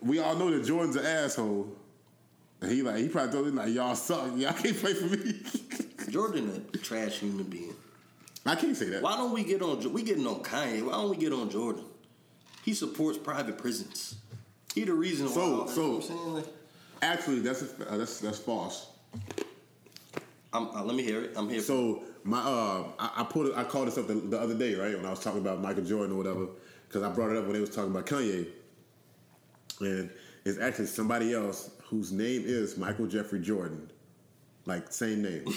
[0.00, 1.68] we all know that Jordan's an asshole.
[2.60, 4.36] And he like he probably told him like y'all suck.
[4.36, 5.40] Y'all can't play for me.
[6.10, 7.74] Jordan a trash human being.
[8.44, 9.02] I can't say that.
[9.02, 9.92] Why don't we get on?
[9.92, 10.84] We getting on Kanye.
[10.84, 11.84] Why don't we get on Jordan?
[12.64, 14.16] He supports private prisons.
[14.74, 15.32] He the reason why.
[15.32, 16.02] So- know so- what I'm
[16.42, 16.54] saying?
[17.02, 18.86] Actually, that's uh, that's that's false.
[20.52, 21.32] I'm, uh, let me hear it.
[21.36, 21.60] I'm here.
[21.60, 24.96] So my uh, I, I put I called this up the, the other day, right?
[24.96, 26.46] When I was talking about Michael Jordan or whatever,
[26.86, 28.46] because I brought it up when they was talking about Kanye,
[29.80, 30.10] and
[30.44, 33.90] it's actually somebody else whose name is Michael Jeffrey Jordan,
[34.66, 35.44] like same name.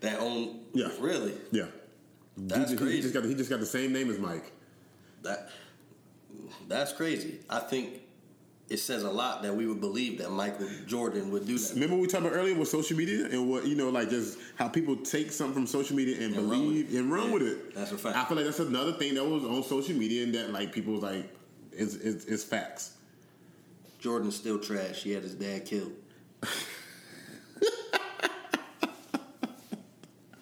[0.00, 0.60] that own.
[0.74, 0.88] Yeah.
[1.00, 1.34] Really?
[1.50, 1.66] yeah,
[2.36, 2.96] That's he, crazy.
[2.96, 4.52] He just got he just got the same name as Mike.
[5.22, 5.50] That
[6.68, 7.38] That's crazy.
[7.48, 8.02] I think
[8.68, 11.74] it says a lot that we would believe that Michael Jordan would do that.
[11.74, 14.68] Remember we talked about earlier with social media and what you know, like just how
[14.68, 16.98] people take something from social media and, And believe it.
[16.98, 17.74] and run Yeah, with it.
[17.74, 18.16] that's a fact.
[18.16, 20.94] I feel like that's another thing that was on social media and that like people
[20.94, 21.28] was like
[21.72, 22.92] is is, is facts.
[23.98, 25.02] Jordan's still trash.
[25.02, 25.92] He had his dad killed.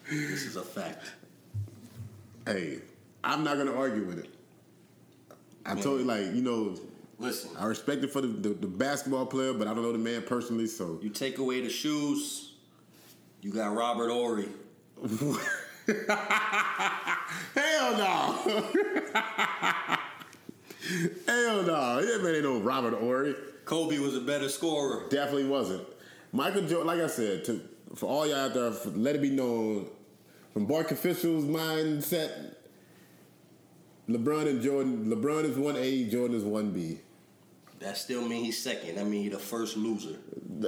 [0.08, 1.12] this is a fact.
[2.46, 2.78] Hey,
[3.22, 4.34] I'm not gonna argue with it.
[5.66, 5.82] I Yeah.
[5.82, 6.76] told you like you know
[7.20, 9.98] Listen, I respect it for the, the, the basketball player, but I don't know the
[9.98, 10.66] man personally.
[10.66, 12.54] So you take away the shoes,
[13.42, 14.48] you got Robert Horry.
[17.54, 18.32] hell no,
[21.26, 23.34] hell no, that man ain't no Robert Horry.
[23.66, 25.06] Kobe was a better scorer.
[25.10, 25.86] Definitely wasn't.
[26.32, 27.60] Michael Jordan, like I said, to,
[27.96, 29.90] for all y'all out there, let it be known,
[30.54, 32.54] from Boyk officials' mindset,
[34.08, 37.00] LeBron and Jordan, LeBron is 1A, Jordan is 1B.
[37.80, 38.96] That still mean he's second.
[38.96, 40.16] That mean he the first loser.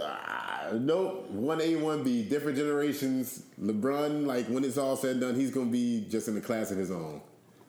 [0.01, 3.43] Ah, nope, 1A, 1B, different generations.
[3.61, 6.41] LeBron, like when it's all said and done, he's going to be just in a
[6.41, 7.21] class of his own.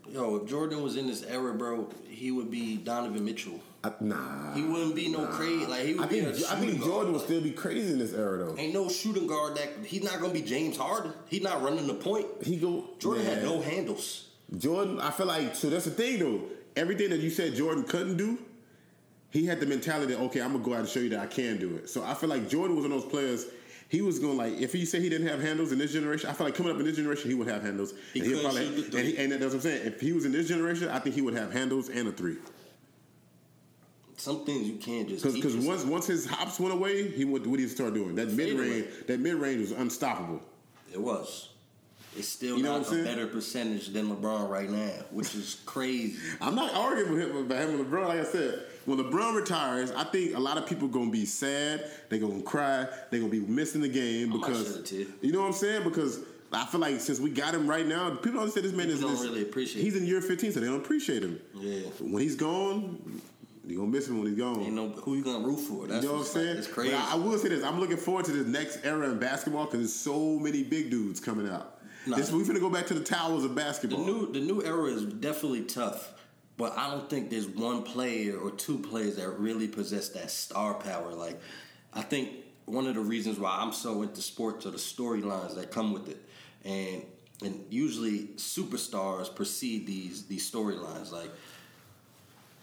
[0.10, 3.60] Yo, if Jordan was in this era, bro, he would be Donovan Mitchell.
[3.84, 4.54] I, nah.
[4.54, 5.66] He wouldn't be no crazy.
[5.66, 6.84] Like he would I be think, a I think.
[6.84, 8.56] Jordan will still be crazy in this era, though.
[8.58, 11.14] Ain't no shooting guard that he's not gonna be James Harden.
[11.28, 12.28] He's not running the point.
[12.44, 12.86] He go.
[13.00, 14.30] Jordan had no handles.
[14.58, 16.44] Jordan, I feel like so that's the thing though.
[16.78, 18.38] Everything that you said Jordan couldn't do,
[19.34, 21.26] he had the mentality that okay, I'm gonna go out and show you that I
[21.26, 21.90] can do it.
[21.90, 23.48] So I feel like Jordan was one of those players.
[23.90, 26.30] He was going like if he said he didn't have handles in this generation.
[26.30, 27.94] I feel like coming up in this generation he would have handles.
[28.14, 29.86] He and the and, he, and that's what I'm saying.
[29.88, 32.38] If he was in this generation, I think he would have handles and a three.
[34.18, 35.80] Some things you can't just Because teach because yourself.
[35.82, 38.16] once once his hops went away, he went what did he start doing?
[38.16, 40.42] That mid range, that mid range was unstoppable.
[40.92, 41.50] it was.
[42.16, 43.06] It's still You know not a saying?
[43.06, 46.16] better percentage than LeBron right now, which is crazy.
[46.42, 48.08] I'm not arguing with him about him and LeBron.
[48.08, 51.90] Like I said, when LeBron retires, I think a lot of people gonna be sad.
[52.10, 52.88] They gonna cry.
[53.10, 55.84] They gonna be missing the game because you know what I'm saying.
[55.84, 56.20] Because
[56.52, 58.96] I feel like since we got him right now, people don't understand this man is.
[58.96, 61.40] People don't is- really appreciate He's in year 15, so they don't appreciate him.
[61.56, 61.82] Yeah.
[62.00, 63.22] When he's gone,
[63.66, 64.60] you gonna miss him when he's gone.
[64.62, 65.88] Ain't no who you gonna root for.
[65.88, 66.58] That's you know what I'm saying?
[66.58, 66.94] It's crazy.
[66.94, 69.80] I, I will say this: I'm looking forward to this next era in basketball because
[69.80, 71.80] there's so many big dudes coming out.
[72.06, 72.18] Nah.
[72.18, 74.06] This, we're gonna go back to the towers of the basketball.
[74.06, 76.12] new the new era is definitely tough,
[76.58, 80.76] but I don't think there's one player or two players that really possess that star
[80.76, 81.14] power.
[81.14, 81.39] Like,
[81.93, 82.30] I think
[82.66, 86.10] one of the reasons why I'm so into sports are the storylines that come with
[86.10, 86.22] it,
[86.64, 87.04] and
[87.43, 91.12] and usually superstars precede these these storylines.
[91.12, 91.32] Like,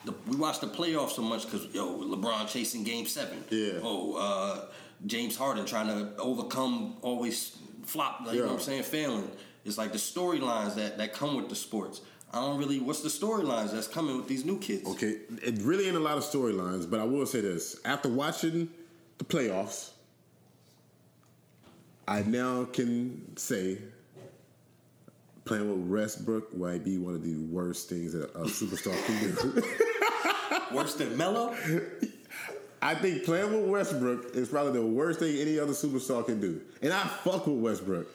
[0.05, 3.45] the, we watch the playoffs so much because yo LeBron chasing Game Seven.
[3.51, 3.80] Yeah.
[3.82, 4.66] Oh, uh,
[5.07, 8.20] James Harden trying to overcome always flop.
[8.24, 8.82] Like, You know what I'm saying?
[8.84, 9.30] Failing.
[9.64, 12.01] It's like the storylines that that come with the sports.
[12.33, 12.78] I don't really.
[12.78, 14.89] What's the storylines that's coming with these new kids?
[14.89, 18.68] Okay, it really ain't a lot of storylines, but I will say this: after watching
[19.18, 19.91] the playoffs,
[22.07, 23.78] I now can say
[25.45, 29.62] playing with Westbrook might be one of the worst things that a superstar can do.
[30.76, 31.57] Worse than Melo.
[32.81, 36.61] I think playing with Westbrook is probably the worst thing any other superstar can do.
[36.81, 38.07] And I fuck with Westbrook,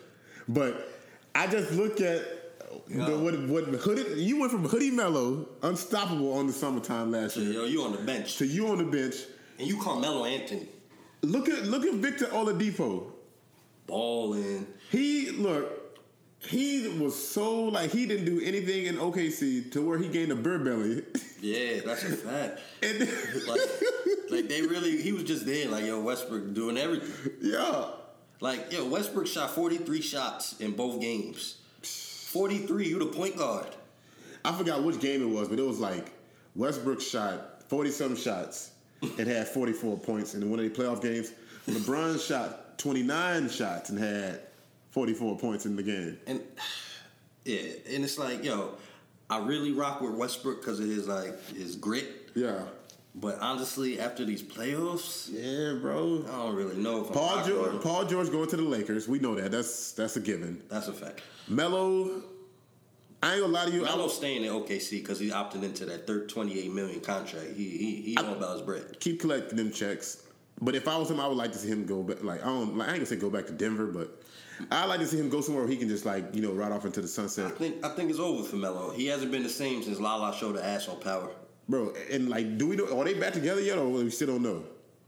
[0.47, 0.89] but
[1.35, 2.34] I just look at
[2.87, 4.17] the, what what.
[4.17, 7.97] You went from hoodie Melo, unstoppable on the summertime last year, yo, you on the
[7.99, 9.15] bench to you on the bench.
[9.59, 10.67] and you Carmelo Anthony
[11.21, 13.11] Look at look at Victor Oladipo.
[13.87, 14.67] balling.
[14.91, 15.81] He look.
[16.39, 20.35] He was so like he didn't do anything in OKC to where he gained a
[20.35, 21.01] beer belly.
[21.41, 22.59] Yeah, that's a fact.
[22.83, 22.99] and
[23.47, 23.61] Like,
[24.29, 25.67] like they really, he was just there.
[25.69, 27.31] Like yo, Westbrook doing everything.
[27.41, 27.85] yeah,
[28.41, 31.57] Like yo, Westbrook shot 43 shots in both games.
[32.35, 32.89] 43.
[32.89, 33.67] You the point guard.
[34.43, 36.11] I forgot which game it was, but it was like
[36.53, 38.71] Westbrook shot forty some shots
[39.01, 41.31] and had forty four points in one of the playoff games.
[41.65, 44.41] LeBron shot twenty nine shots and had
[44.91, 46.17] forty four points in the game.
[46.27, 46.41] And
[47.45, 48.73] yeah, and it's like, yo,
[49.29, 52.31] I really rock with Westbrook because of his like his grit.
[52.35, 52.63] Yeah,
[53.17, 56.25] But honestly, after these playoffs, yeah, bro.
[56.27, 57.81] I don't really know if I'm Paul George.
[57.81, 59.07] Paul George going to the Lakers.
[59.07, 59.51] We know that.
[59.51, 60.61] That's that's a given.
[60.69, 61.21] That's a fact.
[61.47, 62.21] Melo,
[63.23, 63.85] I ain't gonna lie to you.
[63.85, 67.51] I Melo staying in OKC because he opted into that third 28 million contract.
[67.55, 68.99] He he he all about his bread.
[68.99, 70.23] keep collecting them checks.
[70.61, 72.21] But if I was him, I would like to see him go back.
[72.21, 74.21] Like I don't, like, I ain't gonna say go back to Denver, but
[74.71, 76.73] I like to see him go somewhere where he can just like you know ride
[76.73, 78.91] off into the sunset, I think I think it's over for Melo.
[78.91, 81.31] He hasn't been the same since Lala showed the ass on Power.
[81.67, 81.93] Bro.
[82.11, 82.99] And like, do we know?
[82.99, 84.63] Are they back together yet, or we still don't know?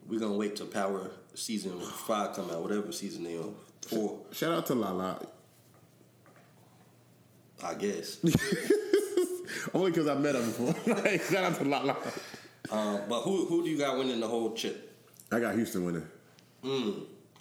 [0.07, 3.55] We're gonna wait till Power season five come out, whatever season they on.
[3.81, 5.25] Four, Shout out to Lala.
[7.63, 8.19] I guess.
[9.73, 10.95] Only because I met her before.
[10.95, 11.97] like, shout out to Lala.
[12.71, 14.95] Uh, but who who do you got winning the whole chip?
[15.31, 16.07] I got Houston winning.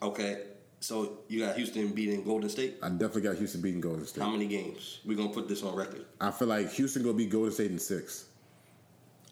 [0.03, 0.43] Okay,
[0.81, 2.77] so you got Houston beating Golden State.
[2.83, 4.23] I definitely got Houston beating Golden State.
[4.23, 5.01] How many games?
[5.05, 6.05] We're gonna put this on record.
[6.21, 8.27] I feel like Houston gonna beat Golden State in six.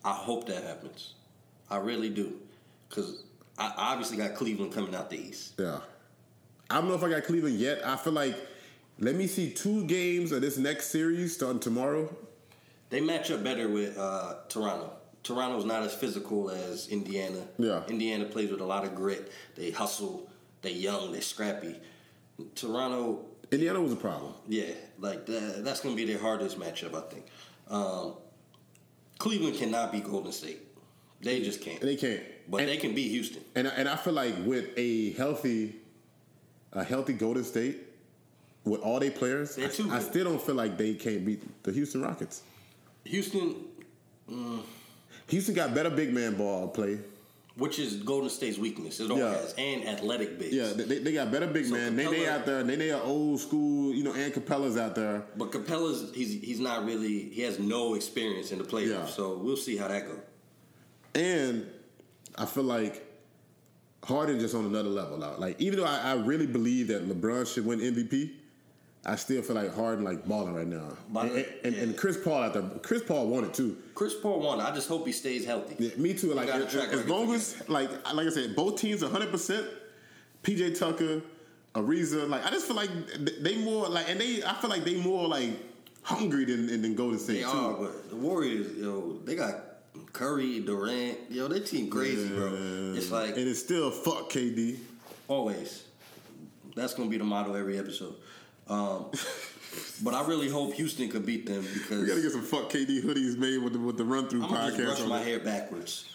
[0.05, 1.14] I hope that happens.
[1.70, 2.34] I really do,
[2.88, 3.24] because
[3.59, 5.55] I obviously got Cleveland coming out the East.
[5.59, 5.80] Yeah.
[6.70, 7.86] I don't know if I got Cleveland yet.
[7.86, 8.36] I feel like
[8.98, 12.14] let me see two games of this next series starting tomorrow.
[12.90, 14.92] They match up better with uh, Toronto.
[15.22, 17.40] Toronto's not as physical as Indiana.
[17.59, 17.82] Yeah.
[17.88, 19.32] Indiana plays with a lot of grit.
[19.57, 20.28] They hustle.
[20.62, 21.12] They young.
[21.12, 21.76] They scrappy.
[22.55, 24.32] Toronto, Indiana was a problem.
[24.48, 27.26] yeah, like that, that's going to be their hardest matchup, I think.
[27.68, 28.14] Um,
[29.18, 30.60] Cleveland cannot beat Golden State.
[31.20, 31.80] They just can't.
[31.80, 32.20] They can't.
[32.48, 33.42] But and, they can beat Houston.
[33.54, 35.76] and, and I feel like with a healthy
[36.72, 37.78] a healthy Golden State,
[38.64, 42.02] with all their players, I, I still don't feel like they can't beat the Houston
[42.02, 42.42] Rockets.
[43.04, 43.56] Houston,
[44.30, 44.60] mm.
[45.28, 46.98] Houston got better big man ball play.
[47.57, 49.30] Which is Golden State's weakness, it all Yeah.
[49.30, 50.52] has, and athletic bigs.
[50.55, 51.94] Yeah, they, they got better big So man.
[51.94, 52.64] They they out there.
[52.64, 53.94] They they are old school.
[53.94, 55.22] You know, and Capela's out there.
[55.36, 59.07] But Capela's he's he's not really he has no experience in the playoffs, Yeah.
[59.07, 60.18] so we'll see how that goes.
[61.14, 61.66] And
[62.36, 63.07] I feel like
[64.02, 65.36] Harden just on another level now.
[65.38, 68.32] Like even though I, I really believe that LeBron should win MVP,
[69.07, 70.96] I still feel like Harden like balling right now.
[71.11, 71.96] But- and, and, and.
[71.96, 72.62] Chris Paul out there.
[72.82, 73.76] Chris Paul won it too.
[73.94, 74.61] Chris Paul won.
[74.61, 75.76] I just hope he stays healthy.
[75.78, 76.32] Yeah, me too.
[76.32, 79.30] Like as, as long as like like I said, both teams 100.
[79.30, 79.66] percent
[80.42, 81.22] PJ Tucker,
[81.74, 82.28] Ariza.
[82.28, 82.90] Like I just feel like
[83.40, 84.42] they more like and they.
[84.42, 85.50] I feel like they more like
[86.02, 87.59] hungry than than Golden State They too.
[87.59, 89.55] are, but the Warriors, yo, they got
[90.12, 92.94] Curry, Durant, yo, they team crazy, bro.
[92.96, 94.78] It's like and it's still fuck KD.
[95.28, 95.84] always.
[96.76, 98.14] That's gonna be the motto every episode.
[98.68, 99.10] Um,
[100.02, 103.02] but I really hope Houston could beat them because We gotta get some fuck KD
[103.02, 105.38] hoodies made with the with the Run Thru I'm gonna just podcast, brush my hair
[105.40, 106.06] backwards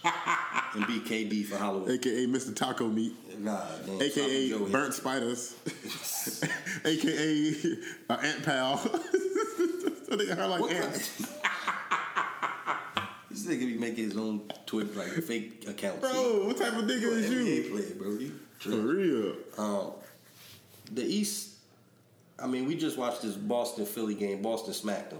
[0.73, 1.91] and be KD for Halloween.
[1.91, 2.55] aka Mr.
[2.55, 5.55] Taco Meat, God damn, aka burnt spiders,
[6.85, 7.55] aka
[8.09, 8.77] uh, ant pal.
[10.07, 11.21] so they got her like What ants.
[13.31, 15.99] This nigga be making his own Twitter like fake accounts.
[16.01, 17.63] Bro, what type of nigga is an you?
[17.63, 18.09] NBA player, bro.
[18.13, 19.35] You For real.
[19.57, 19.91] Um,
[20.91, 21.51] the East.
[22.41, 24.41] I mean, we just watched this Boston Philly game.
[24.41, 25.19] Boston smacked them.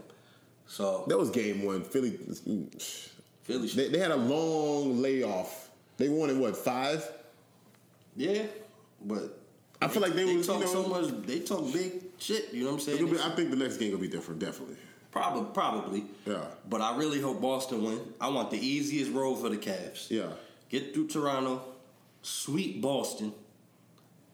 [0.68, 1.84] So That was game one.
[1.84, 2.12] Philly.
[3.44, 5.70] Philly, They, they had a long layoff.
[5.98, 7.06] They won in what five?
[8.16, 8.44] yeah,
[9.06, 9.38] but
[9.82, 11.26] I feel like they was, you talk know- so much.
[11.26, 12.54] They talk big shit.
[12.54, 13.06] You know what I'm saying?
[13.12, 14.40] Be- I think the next game will be different.
[14.40, 14.76] Definitely.
[15.12, 16.06] Probably, probably.
[16.26, 16.44] Yeah.
[16.70, 18.00] But I really hope Boston win.
[18.22, 20.10] I want the easiest road for the Cavs.
[20.12, 20.28] Yeah.
[20.70, 21.64] Get through Toronto,
[22.22, 23.34] sweep Boston,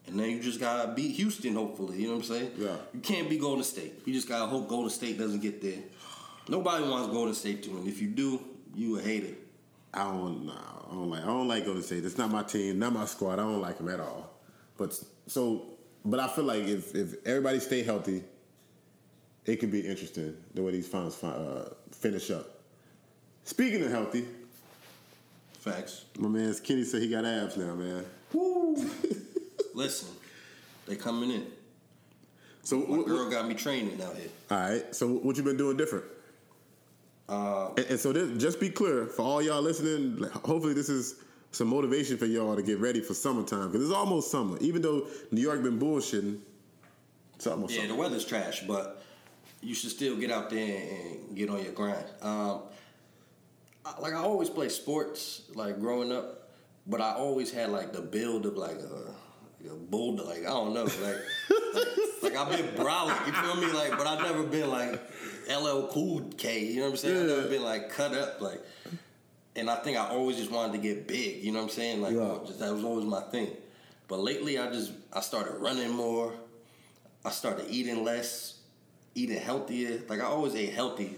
[0.08, 1.56] and then you just gotta beat Houston.
[1.56, 2.52] Hopefully, you know what I'm saying?
[2.58, 2.76] Yeah.
[2.94, 4.02] You can't beat Golden State.
[4.06, 5.80] You just gotta hope Golden State doesn't get there.
[6.48, 7.88] Nobody wants Golden State to win.
[7.88, 8.40] If you do,
[8.76, 9.34] you a hater.
[9.94, 10.46] I don't.
[10.46, 11.24] Nah, I don't like.
[11.24, 12.06] I don't like Golden State.
[12.06, 12.78] It's not my team.
[12.80, 13.34] Not my squad.
[13.34, 14.30] I don't like them at all.
[14.78, 15.66] But so,
[16.04, 18.24] but I feel like if if everybody stay healthy,
[19.46, 22.60] it could be interesting the way these finals fi- uh, finish up.
[23.46, 24.26] Speaking of healthy,
[25.60, 26.06] Facts.
[26.20, 28.06] my man Kenny said he got abs now, man.
[29.76, 30.08] Listen,
[30.88, 31.46] they coming in.
[32.64, 34.30] So, My what, girl got me training out here.
[34.50, 34.96] all right.
[34.96, 36.06] So, what you been doing different?
[37.30, 40.18] Uh, And, and so, this, just be clear for all y'all listening.
[40.18, 41.16] like, Hopefully, this is
[41.52, 44.58] some motivation for y'all to get ready for summertime because it's almost summer.
[44.62, 46.40] Even though New York been bullshitting,
[47.36, 47.94] it's almost yeah, summer.
[47.94, 49.04] the weather's trash, but
[49.62, 52.06] you should still get out there and get on your grind.
[52.22, 52.62] Um,
[53.86, 56.50] I- like I always play sports, like growing up,
[56.88, 59.14] but I always had like the build of like a,
[59.66, 60.28] like a bulldog.
[60.28, 63.72] Like I don't know, like like, like I've been brolic, you feel me?
[63.72, 64.94] Like, but I've never been like
[65.50, 66.66] LL Cool K.
[66.66, 67.18] You know what I'm saying?
[67.22, 68.62] I've never been like cut up, like.
[69.58, 71.42] And I think I always just wanted to get big.
[71.42, 72.02] You know what I'm saying?
[72.02, 72.40] Like Yeah.
[72.46, 73.56] just, that was always my thing.
[74.10, 76.34] But lately, I just I started running more.
[77.24, 78.60] I started eating less,
[79.16, 80.02] eating healthier.
[80.10, 81.16] Like I always ate healthy,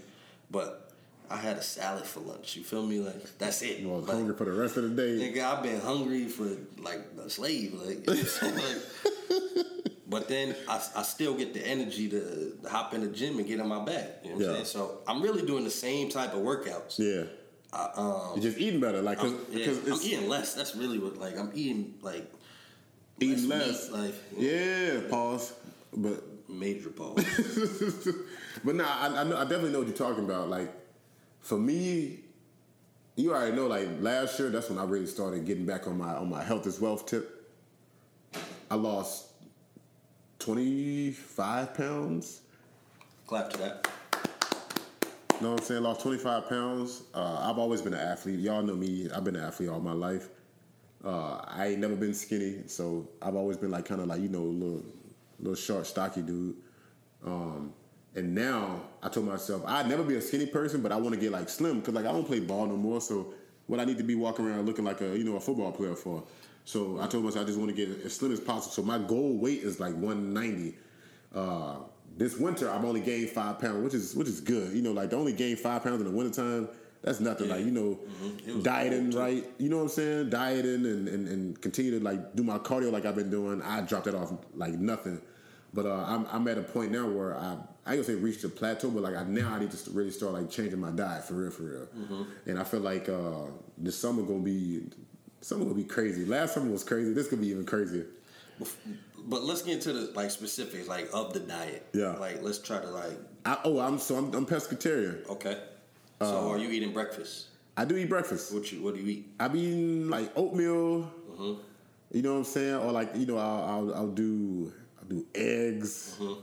[0.52, 0.87] but
[1.30, 2.56] I had a salad for lunch.
[2.56, 3.00] You feel me?
[3.00, 3.80] Like that's it.
[3.80, 5.32] You was Like, hungry for the rest of the day.
[5.32, 6.48] Nigga, I've been hungry for
[6.82, 7.74] like a slave.
[7.74, 8.18] Like, like
[10.10, 13.48] but then I, I still get the energy to, to hop in the gym and
[13.48, 14.06] get in my bag.
[14.24, 14.48] You know what Yeah.
[14.50, 14.66] I'm saying?
[14.66, 16.98] So I'm really doing the same type of workouts.
[16.98, 17.24] Yeah.
[17.74, 19.02] I, um, You're just eating better.
[19.02, 20.54] Like, cause, I'm, yeah, 'cause I'm eating less.
[20.54, 22.32] That's really what like I'm eating like
[23.20, 23.92] eating meat, less.
[23.92, 25.52] like Yeah, pause.
[25.94, 27.26] But major pause.
[28.64, 30.50] but nah, I, I know I definitely know what you're talking about.
[30.50, 30.74] Like
[31.48, 32.20] for me,
[33.16, 33.68] you already know.
[33.68, 36.68] Like last year, that's when I really started getting back on my on my health
[36.68, 37.50] is wealth tip.
[38.70, 39.28] I lost
[40.40, 42.42] twenty five pounds.
[43.28, 43.88] Clap to that.
[45.36, 45.84] You know what I'm saying?
[45.84, 47.04] Lost 25 pounds.
[47.14, 48.40] Uh, I've always been an athlete.
[48.40, 49.08] Y'all know me.
[49.14, 50.30] I've been an athlete all my life.
[51.06, 54.30] Uh, I ain't never been skinny, so I've always been like kind of like you
[54.30, 54.84] know a little,
[55.40, 56.56] little short, stocky dude.
[57.24, 57.74] Um,
[58.18, 61.22] and now I told myself I'd never be a skinny person, but I want to
[61.22, 63.00] get like slim because like I don't play ball no more.
[63.00, 63.34] So
[63.68, 65.96] what I need to be walking around looking like a you know a football player
[65.96, 66.24] for.
[66.66, 68.74] So I told myself I just want to get as slim as possible.
[68.74, 70.76] So my goal weight is like 190.
[71.34, 71.76] Uh,
[72.18, 74.74] this winter I've only gained five pounds, which is which is good.
[74.74, 76.70] You know, like to only gain five pounds in the wintertime,
[77.04, 77.50] that's nothing.
[77.50, 78.00] Like you know,
[78.48, 79.46] was dieting right.
[79.60, 80.30] You know what I'm saying?
[80.32, 83.62] Dieting and, and and continue to like do my cardio like I've been doing.
[83.62, 85.22] I dropped that off like nothing.
[85.72, 87.58] But uh, I'm I'm at a point now where I
[87.88, 90.12] I ain't gonna say reached a plateau, but like I now I need to really
[90.12, 91.88] start like changing my diet for real, for real.
[91.98, 92.24] Mm-hmm.
[92.50, 93.46] And I feel like uh,
[93.78, 94.90] this summer gonna be
[95.40, 96.26] summer gonna be crazy.
[96.26, 97.14] Last summer was crazy.
[97.14, 98.08] This could be even crazier.
[99.26, 101.88] But let's get into the like specifics, like of the diet.
[101.94, 102.18] Yeah.
[102.18, 103.18] Like let's try to like.
[103.46, 105.26] I, oh, I'm so I'm, I'm pescatarian.
[105.30, 105.58] Okay.
[106.20, 107.48] Uh, So are you eating breakfast?
[107.78, 108.54] I do eat breakfast.
[108.54, 109.32] What you What do you eat?
[109.40, 111.10] I be eating like oatmeal.
[111.32, 111.54] Mm-hmm.
[112.12, 112.76] You know what I'm saying?
[112.76, 116.18] Or like you know I'll I'll, I'll do I'll do eggs.
[116.20, 116.42] Mm-hmm.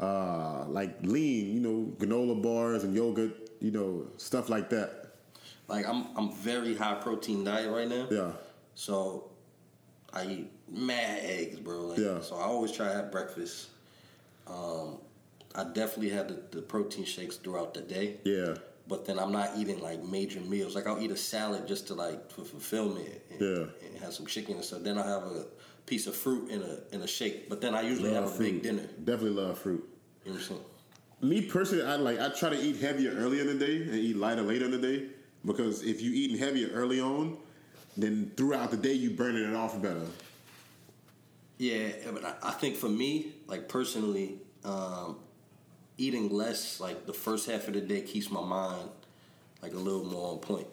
[0.00, 5.12] Uh, like lean, you know, granola bars and yogurt, you know, stuff like that.
[5.68, 8.06] Like I'm I'm very high protein diet right now.
[8.10, 8.32] Yeah,
[8.74, 9.30] So
[10.12, 11.86] I eat mad eggs, bro.
[11.86, 12.20] Like, Yeah.
[12.20, 13.68] So I always try to have breakfast.
[14.46, 14.98] Um,
[15.54, 18.16] I definitely have the, the protein shakes throughout the day.
[18.24, 18.54] yeah,
[18.88, 20.74] But then I'm not eating like major meals.
[20.74, 23.22] Like I'll eat a salad just to like for fulfillment.
[23.30, 23.64] And, Yeah.
[23.86, 24.82] And have some chicken and stuff.
[24.82, 25.46] Then I'll have a
[25.86, 27.48] piece of fruit in a in a shake.
[27.48, 28.52] But then I usually love have a fruit.
[28.52, 28.86] big dinner.
[29.04, 29.88] Definitely love fruit.
[30.24, 30.60] You know what I'm saying?
[31.20, 34.16] Me personally, I like I try to eat heavier early in the day and eat
[34.16, 35.06] lighter later in the day
[35.44, 37.36] because if you eating heavier early on,
[37.96, 40.06] then throughout the day you burning it off better.
[41.58, 45.16] Yeah, but I, I think for me, like personally, um,
[45.96, 48.88] eating less like the first half of the day keeps my mind
[49.62, 50.66] like a little more on point.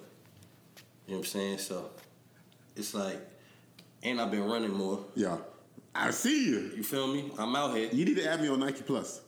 [1.08, 1.58] You know what I'm saying?
[1.60, 1.92] So
[2.76, 3.20] it's like,
[4.04, 5.06] and I've been running more.
[5.16, 5.38] Yeah,
[5.96, 6.72] I see you.
[6.76, 7.32] You feel me?
[7.38, 7.90] I'm out here.
[7.92, 9.22] You need to add me on Nike Plus,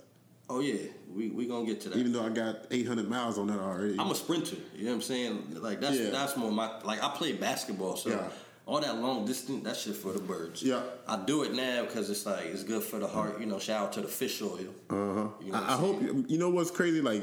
[0.50, 1.98] Oh yeah, we we gonna get to that.
[1.98, 3.96] even though I got 800 miles on that already.
[4.00, 4.58] I'm a sprinter.
[4.76, 5.58] You know what I'm saying?
[5.62, 6.10] Like that's Yeah.
[6.10, 8.28] that's more my like I play basketball, so Yeah.
[8.66, 10.62] all that long distance that shit for the birds.
[10.62, 10.82] Yeah.
[11.08, 13.40] I do it now because it's like it's good for the heart.
[13.40, 14.60] You know, shout out to the fish oil.
[14.90, 15.28] Uh huh.
[15.44, 17.02] You know I, I hope you know what's crazy.
[17.02, 17.22] Like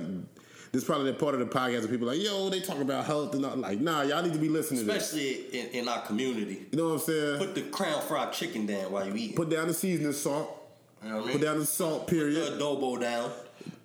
[0.73, 2.79] this, is probably the part of the podcast where people are like, yo, they talk
[2.79, 5.13] about health and not like, nah, y'all need to be listening to this.
[5.13, 6.67] especially in, in our community.
[6.71, 7.39] You know what I'm saying?
[7.39, 9.37] Put the crown fried chicken down while you eating.
[9.37, 10.57] Put down the seasoning salt.
[11.03, 11.33] you know I mean?
[11.33, 12.07] Put down the salt.
[12.07, 12.37] Period.
[12.37, 13.31] Put the adobo down.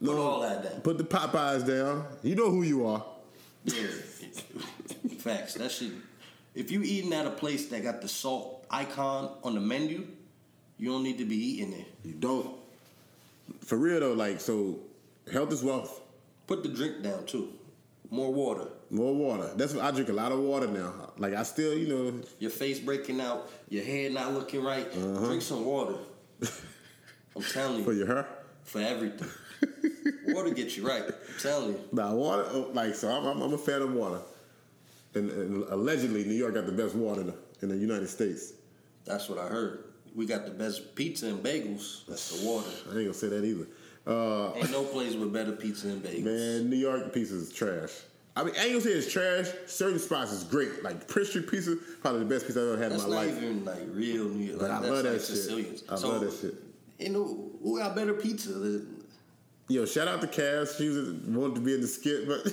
[0.03, 0.81] Put all that down.
[0.81, 2.05] Put the Popeyes down.
[2.23, 3.03] You know who you are.
[3.63, 3.87] Yeah.
[5.17, 5.55] Facts.
[5.55, 5.91] That shit.
[6.53, 10.07] If you eating at a place that got the salt icon on the menu,
[10.77, 11.85] you don't need to be eating it.
[12.03, 12.55] You don't.
[13.61, 14.79] For real though, like so,
[15.31, 16.01] health is wealth.
[16.47, 17.49] Put the drink down too.
[18.11, 18.67] More water.
[18.91, 19.51] More water.
[19.55, 21.11] That's what I drink a lot of water now.
[21.17, 23.49] Like I still, you know, Your face breaking out.
[23.69, 24.87] Your head not looking right.
[24.87, 25.25] Uh-huh.
[25.25, 25.95] Drink some water.
[27.35, 27.83] I'm telling you.
[27.83, 28.27] for your hair.
[28.63, 29.27] for everything.
[30.27, 31.03] water gets you right.
[31.03, 31.79] I'm telling you.
[31.91, 32.45] Nah, water.
[32.51, 34.19] oh, Like so, I'm, I'm, I'm a fan of water.
[35.15, 38.53] And, and allegedly, New York got the best water in the, in the United States.
[39.05, 39.85] That's what I heard.
[40.13, 42.05] We got the best pizza and bagels.
[42.05, 42.69] That's the water.
[42.87, 43.67] I ain't gonna say that either.
[44.07, 46.23] Uh, Ain't no place with better pizza and bagels.
[46.23, 47.91] man, New York pizza is trash.
[48.37, 49.47] I mean, I ain't gonna say it's trash.
[49.65, 50.83] Certain spots is great.
[50.83, 53.29] Like Prince Street Pizza, probably the best pizza I've ever had That's in my life.
[53.29, 54.59] That's not even like real New York.
[54.59, 55.27] But Like, I love that like shit.
[55.27, 55.83] Sicilians.
[55.89, 56.53] I so, love that shit.
[56.99, 58.81] You know who got better pizza?
[59.69, 60.75] Yo, shout out to Cass.
[60.77, 62.41] She was wanted to be in the skit, but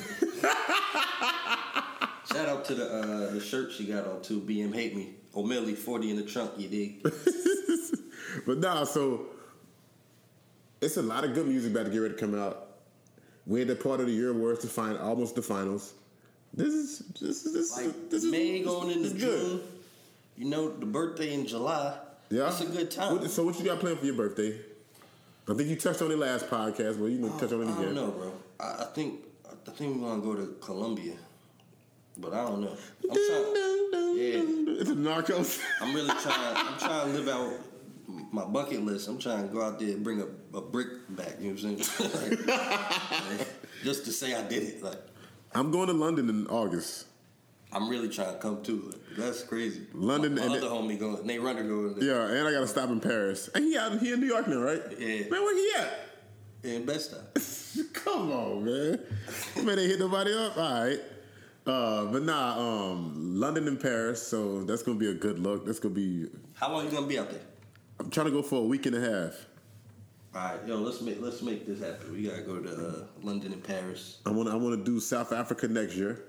[2.32, 4.40] Shout out to the uh, the shirt she got on too.
[4.40, 5.10] BM hate me.
[5.36, 6.52] O'Malley forty in the trunk.
[6.56, 7.02] You dig?
[8.46, 8.84] but nah.
[8.84, 9.26] So
[10.82, 12.68] it's a lot of good music about to get ready to come out.
[13.46, 15.94] We're at the part of the year where it's the final, almost the finals.
[16.54, 19.20] This is this is this Like is this is May this- going into is good.
[19.20, 19.60] June.
[20.36, 21.96] You know the birthday in July.
[22.30, 23.18] Yeah, it's a good time.
[23.18, 24.58] What- so what you got planned for your birthday?
[25.48, 27.72] I think you touched on it last podcast, but you can touch on it oh,
[27.72, 27.76] again.
[27.78, 27.94] I again.
[27.94, 28.32] don't know, bro.
[28.60, 29.20] I, I think
[29.66, 31.14] I think we're gonna go to Colombia,
[32.18, 32.76] but I don't know.
[33.02, 33.54] I'm trying.
[34.14, 35.60] Yeah, It's a Narcos.
[35.80, 36.56] I'm really trying.
[36.56, 37.52] I'm trying to live out
[38.08, 39.08] my bucket list.
[39.08, 41.36] I'm trying to go out there and bring a, a brick back.
[41.40, 42.36] You know what I'm saying?
[42.46, 42.46] Like,
[43.38, 43.48] like,
[43.84, 44.82] just to say I did it.
[44.82, 44.98] Like
[45.54, 47.06] I'm going to London in August.
[47.74, 48.90] I'm really trying to come too.
[48.92, 49.82] Like, that's crazy.
[49.94, 51.26] London My, and my it- other homie going.
[51.26, 51.94] Nate Runner going.
[51.98, 52.28] there.
[52.30, 53.48] Yeah, and I got to stop in Paris.
[53.54, 54.82] And he out he in New York now, right?
[54.98, 55.20] Yeah.
[55.30, 55.98] Man, where he at?
[56.64, 57.14] In Best
[57.94, 59.00] Come on, man.
[59.64, 60.56] man, they hit nobody up.
[60.56, 61.00] All right.
[61.66, 65.64] Uh, but nah, um, London and Paris, so that's gonna be a good look.
[65.64, 66.26] That's gonna be.
[66.54, 67.40] How long you gonna be out there?
[68.02, 69.46] I'm trying to go for a week and a half.
[70.34, 72.12] All right, yo, let's make let's make this happen.
[72.12, 74.18] We gotta go to uh, London and Paris.
[74.26, 76.24] I want I want to do South Africa next year.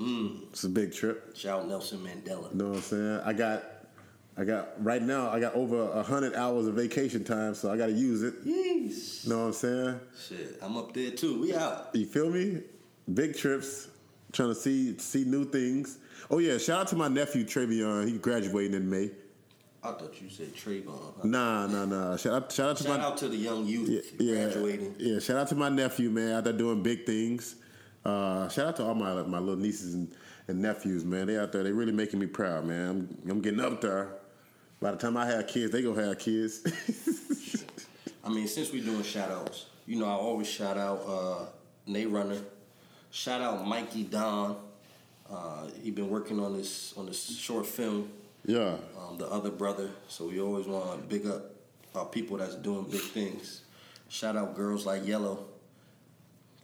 [0.00, 0.48] Mm.
[0.50, 1.36] It's a big trip.
[1.36, 2.50] Shout out Nelson Mandela.
[2.50, 3.20] You know what I'm saying?
[3.24, 3.62] I got,
[4.36, 5.30] I got right now.
[5.30, 8.44] I got over a hundred hours of vacation time, so I got to use it.
[8.44, 9.24] Yeesh.
[9.24, 10.00] You know what I'm saying?
[10.28, 11.40] Shit, I'm up there too.
[11.40, 11.90] We out.
[11.92, 12.62] You feel me?
[13.14, 13.88] Big trips,
[14.32, 15.98] trying to see see new things.
[16.30, 18.08] Oh yeah, shout out to my nephew Travion.
[18.08, 19.10] He graduating in May.
[19.84, 21.24] I thought you said Trayvon.
[21.24, 22.16] Nah, nah, nah.
[22.16, 24.00] Shout out, shout out to Shout my out to the young youth yeah,
[24.32, 24.94] yeah, graduating.
[24.98, 25.18] yeah.
[25.18, 26.32] Shout out to my nephew, man.
[26.36, 27.56] Out there doing big things.
[28.04, 30.12] Uh, shout out to all my my little nieces and,
[30.46, 31.26] and nephews, man.
[31.26, 31.64] They out there.
[31.64, 32.88] They really making me proud, man.
[33.24, 34.08] I'm I'm getting up there.
[34.80, 36.62] By the time I have kids, they gonna have kids.
[38.24, 41.44] I mean, since we doing shout outs, you know, I always shout out uh,
[41.86, 42.38] Nate Runner.
[43.10, 44.56] Shout out Mikey Don.
[45.30, 48.10] Uh, he been working on this on this short film,
[48.44, 48.76] yeah.
[48.98, 49.90] um, the other brother.
[50.08, 51.50] So we always want to big up
[51.94, 53.62] our people that's doing big things.
[54.08, 55.46] Shout out girls like Yellow.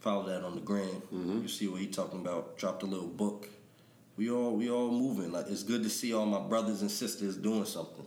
[0.01, 1.03] Follow that on the gram.
[1.43, 2.57] You see what he talking about.
[2.57, 3.49] Dropped a little book.
[4.17, 5.33] We all we all moving.
[5.33, 8.07] Like it's good to see all my brothers and sisters doing something.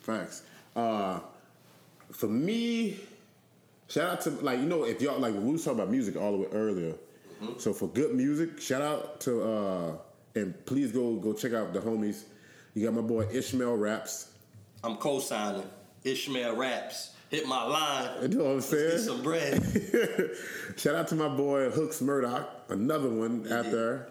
[0.00, 0.42] Facts.
[0.74, 1.20] Uh,
[2.12, 2.98] for me,
[3.88, 6.32] shout out to like you know if y'all like we was talking about music all
[6.32, 6.94] the way earlier.
[7.58, 9.96] So for good music, shout out to uh,
[10.34, 12.24] and please go go check out the homies.
[12.74, 14.32] You got my boy Ishmael Raps.
[14.82, 15.68] I'm co-signing.
[16.02, 17.12] Ishmael Raps.
[17.30, 18.10] Hit my line.
[18.22, 18.90] You know what I'm Let's saying?
[18.90, 20.30] get some bread.
[20.76, 24.08] Shout out to my boy Hooks Murdoch, another one out there.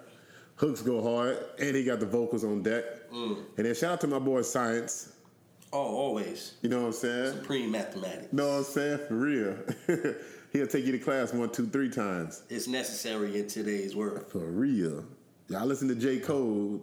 [0.55, 2.83] Hooks go hard, and he got the vocals on deck.
[3.11, 3.37] Mm.
[3.57, 5.11] And then shout out to my boy Science.
[5.73, 6.53] Oh, always.
[6.61, 7.33] You know what I'm saying?
[7.33, 8.31] Supreme mathematics.
[8.31, 8.99] know what I'm saying?
[9.07, 9.57] For real.
[10.53, 12.43] He'll take you to class one, two, three times.
[12.49, 14.27] It's necessary in today's world.
[14.31, 15.03] For real.
[15.49, 16.19] Y'all listen to J.
[16.19, 16.81] Cole.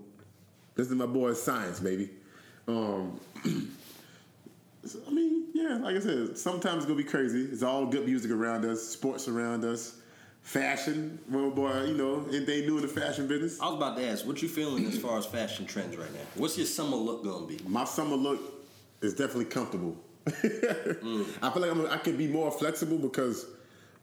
[0.77, 2.11] Listen is my boy Science, baby.
[2.69, 3.19] Um,
[4.85, 7.43] so, I mean, yeah, like I said, sometimes it's gonna be crazy.
[7.45, 9.97] It's all good music around us, sports around us,
[10.43, 11.19] fashion.
[11.29, 13.61] Well, boy, you know, they new in the fashion business.
[13.61, 16.21] I was about to ask, what you feeling as far as fashion trends right now?
[16.37, 17.59] What's your summer look gonna be?
[17.67, 18.41] My summer look
[19.03, 19.97] is definitely comfortable.
[20.27, 23.47] I feel like I'm, I can be more flexible because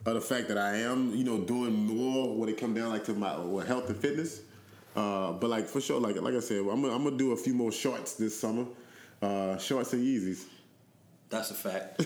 [0.06, 3.06] of the fact that I am, you know, doing more when it come down like
[3.06, 4.42] to my well, health and fitness.
[4.98, 7.38] Uh, but like for sure, like like I said, I'm gonna, I'm gonna do a
[7.38, 8.66] few more shorts this summer,
[9.22, 10.46] uh, shorts and Yeezys.
[11.30, 12.04] That's a fact.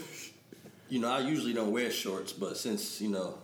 [0.89, 3.38] you know, I usually don't wear shorts, but since, you know,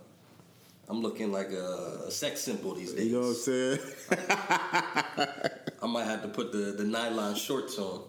[0.89, 3.07] I'm looking like a, a sex symbol these days.
[3.07, 3.79] You know what I'm saying?
[5.81, 8.01] I might have to put the, the nylon shorts on.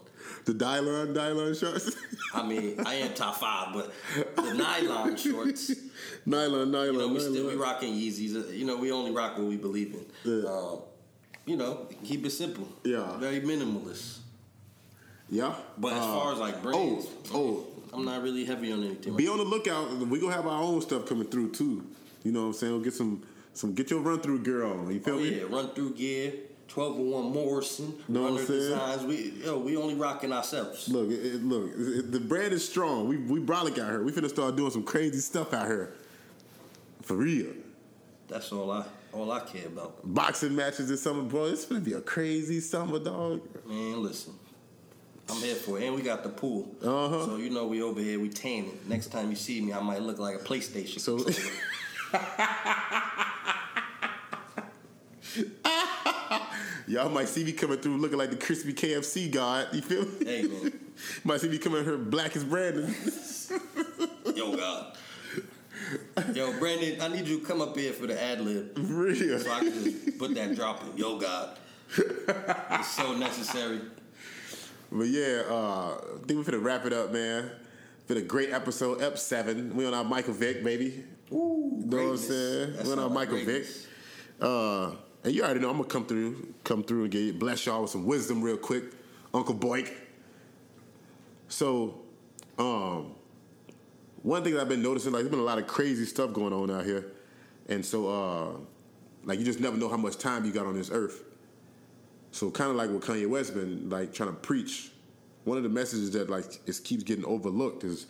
[0.43, 1.95] the Dylon Dylon shorts,
[2.33, 3.93] I mean, I am top five, but
[4.35, 5.71] the nylon shorts,
[6.25, 6.93] nylon nylon.
[6.93, 7.31] you know, we nylon.
[7.33, 8.57] still we rocking Yeezys.
[8.57, 10.05] You know, we only rock what we believe in.
[10.25, 10.49] Yeah.
[10.49, 10.79] Um,
[11.45, 12.67] you know, keep it simple.
[12.83, 13.17] Yeah.
[13.17, 14.19] Very minimalist.
[15.29, 15.53] yeah.
[15.77, 19.15] But as Uh, far as like brands, oh oh I'm not really heavy on anything.
[19.15, 19.91] Be on the lookout.
[19.97, 21.83] We gonna have our own stuff coming through too.
[22.23, 22.73] You know what I'm saying?
[22.73, 23.23] We'll get some
[23.53, 24.91] some get your Run Thru gear on.
[24.91, 25.37] You feel Oh me?
[25.39, 26.33] yeah, Run Thru gear,
[26.73, 28.59] 1201 Morrison, Know what I'm Runner saying?
[28.59, 29.03] Designs.
[29.05, 30.87] We yo, we only rocking ourselves.
[30.87, 33.07] Look, it, it- look, it- the brand is strong.
[33.07, 34.03] We we brolic out here.
[34.03, 35.93] We finna start doing some crazy stuff out here.
[37.01, 37.53] For real.
[38.27, 39.99] That's all I all I care about.
[40.03, 41.45] Boxing matches this summer, bro.
[41.45, 43.41] It's gonna be a crazy summer, dog.
[43.67, 44.33] Man, listen.
[45.29, 45.85] I'm here for it.
[45.85, 46.75] And we got the pool.
[46.81, 47.25] Uh-huh.
[47.25, 48.79] So you know we over here, we tanning.
[48.87, 50.99] Next time you see me, I might look like a PlayStation.
[50.99, 51.19] So
[56.87, 59.67] y'all might see me coming through looking like the crispy KFC god.
[59.73, 60.25] You feel me?
[60.25, 60.73] hey man.
[61.23, 62.95] might see me coming here black as Brandon.
[64.35, 64.97] Yo God.
[66.33, 68.71] Yo, Brandon, I need you to come up here for the ad lib.
[68.77, 69.39] Real.
[69.39, 70.97] So I can just put that drop in.
[70.97, 71.57] Yo God.
[71.97, 73.81] It's so necessary.
[74.91, 77.51] But yeah, uh, I think we're finna wrap it up, man.
[78.07, 79.75] Been a great episode, Ep seven.
[79.75, 81.03] We on our Michael Vick, baby.
[81.31, 82.73] Ooh, Know what I'm saying?
[82.73, 83.65] That We on our Michael Vick.
[84.41, 84.91] Uh,
[85.23, 87.91] and you already know I'm gonna come through, come through and get bless y'all with
[87.91, 88.85] some wisdom real quick,
[89.33, 89.91] Uncle Boyk.
[91.49, 91.99] So,
[92.57, 93.15] um,
[94.23, 96.53] one thing that I've been noticing, like, there's been a lot of crazy stuff going
[96.53, 97.11] on out here,
[97.67, 98.57] and so, uh,
[99.23, 101.23] like, you just never know how much time you got on this earth.
[102.31, 104.91] So, kind of like what Kanye West been like trying to preach.
[105.45, 108.07] One of the messages that like it keeps getting overlooked is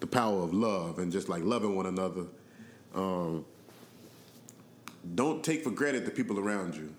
[0.00, 2.24] the power of love and just like loving one another.
[2.94, 3.44] Um,
[5.14, 6.94] don't take for granted the people around you.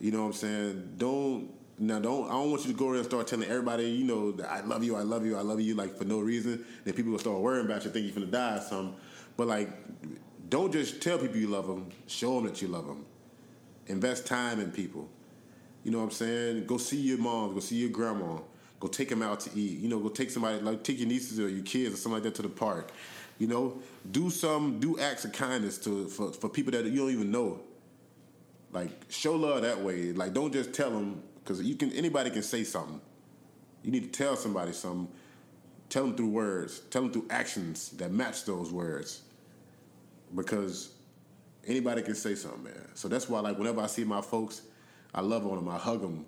[0.00, 0.94] You know what I'm saying?
[0.98, 4.04] Don't now don't I don't want you to go around and start telling everybody, you
[4.04, 6.64] know, that I love you, I love you, I love you, like for no reason.
[6.84, 8.96] Then people will start worrying about you, think you're gonna die or something.
[9.36, 9.70] But like,
[10.48, 11.90] don't just tell people you love them.
[12.06, 13.04] Show them that you love them.
[13.86, 15.08] Invest time in people.
[15.82, 16.66] You know what I'm saying?
[16.66, 17.54] Go see your mom.
[17.54, 18.36] Go see your grandma.
[18.36, 18.44] Go
[18.84, 19.78] Go take them out to eat.
[19.78, 22.22] You know, go take somebody like take your nieces or your kids or something like
[22.24, 22.92] that to the park.
[23.38, 23.78] You know,
[24.10, 27.60] do some do acts of kindness to for, for people that you don't even know.
[28.72, 30.12] Like show love that way.
[30.12, 33.00] Like don't just tell them because you can anybody can say something.
[33.82, 35.08] You need to tell somebody something.
[35.90, 36.80] Tell them through words.
[36.90, 39.22] Tell them through actions that match those words.
[40.34, 40.94] Because
[41.66, 42.88] anybody can say something, man.
[42.94, 44.62] So that's why, like, whenever I see my folks,
[45.14, 45.68] I love on them.
[45.68, 46.26] I hug them,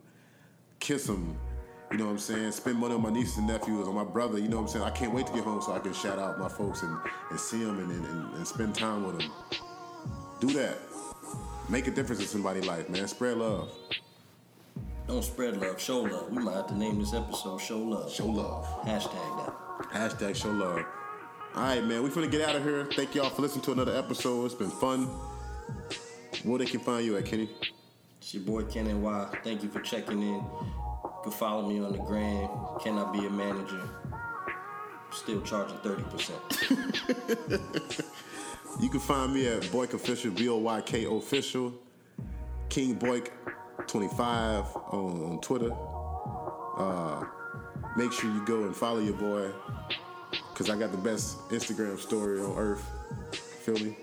[0.78, 1.38] kiss them.
[1.90, 2.52] You know what I'm saying?
[2.52, 4.38] Spend money on my nieces and nephews, on my brother.
[4.38, 4.84] You know what I'm saying?
[4.84, 6.98] I can't wait to get home so I can shout out my folks and,
[7.30, 9.32] and see them and, and, and spend time with them.
[10.40, 10.76] Do that.
[11.68, 13.09] Make a difference in somebody's life, man.
[13.09, 13.70] Spread love.
[15.06, 16.30] Don't spread love, show love.
[16.30, 18.66] We might have to name this episode "Show Love." Show love.
[18.84, 19.54] Hashtag that.
[19.92, 20.84] Hashtag show love.
[21.54, 22.02] All right, man.
[22.02, 22.86] We finna get out of here.
[22.94, 24.44] Thank y'all for listening to another episode.
[24.46, 25.06] It's been fun.
[26.42, 27.48] Where they can find you at, Kenny?
[28.18, 29.38] It's your boy Ken and Y.
[29.44, 30.34] Thank you for checking in.
[30.34, 32.48] You can follow me on the gram.
[32.82, 33.88] Can I be a manager?
[35.12, 36.42] Still charging thirty percent.
[38.78, 41.72] You can find me at Boyk Official, B O Y K Official,
[42.68, 43.28] King Boyk
[43.88, 45.72] 25 on, on Twitter.
[46.76, 47.24] Uh,
[47.96, 49.50] make sure you go and follow your boy,
[50.54, 52.84] cause I got the best Instagram story on earth.
[53.64, 53.96] Feel me?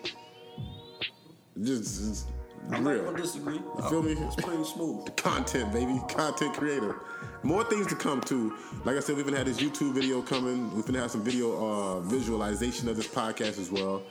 [1.61, 2.27] Just, just
[2.72, 3.03] I'm not real.
[3.06, 3.56] gonna disagree.
[3.56, 4.14] You feel me?
[4.14, 5.15] It's pretty smooth.
[5.15, 5.99] Content, baby.
[6.10, 6.95] Content creator.
[7.44, 8.57] More things to come too.
[8.85, 10.73] Like I said, we've been had this YouTube video coming.
[10.73, 14.02] We've been have some video uh, visualization of this podcast as well.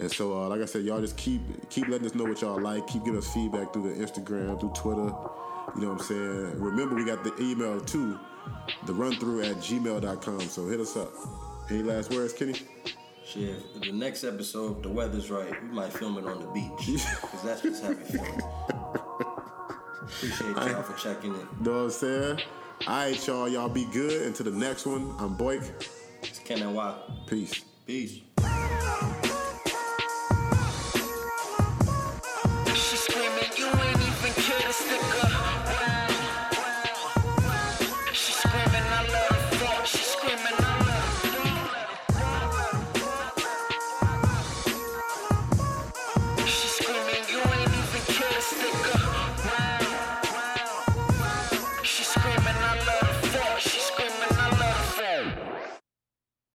[0.00, 2.60] And so, uh, like I said, y'all just keep keep letting us know what y'all
[2.60, 2.86] like.
[2.88, 5.14] Keep giving us feedback through the Instagram, through Twitter.
[5.76, 6.60] You know what I'm saying?
[6.60, 8.18] Remember, we got the email too,
[8.86, 10.40] the Run Thru at gmail.com.
[10.40, 11.12] So hit us up.
[11.70, 12.54] Any last words, Kenny?
[13.32, 16.48] Shit, if the next episode, if the weather's right, we might film it on the
[16.48, 17.02] beach.
[17.22, 18.42] Because that's just how we film.
[20.02, 21.48] Appreciate y'all for checking in.
[21.62, 22.40] Know what I'm saying?
[22.86, 23.48] All right, y'all.
[23.48, 24.26] Y'all be good.
[24.26, 25.64] Until the next one, I'm Boyk.
[26.22, 26.94] It's Ken and Y.
[27.26, 27.64] Peace.
[27.86, 28.20] Peace.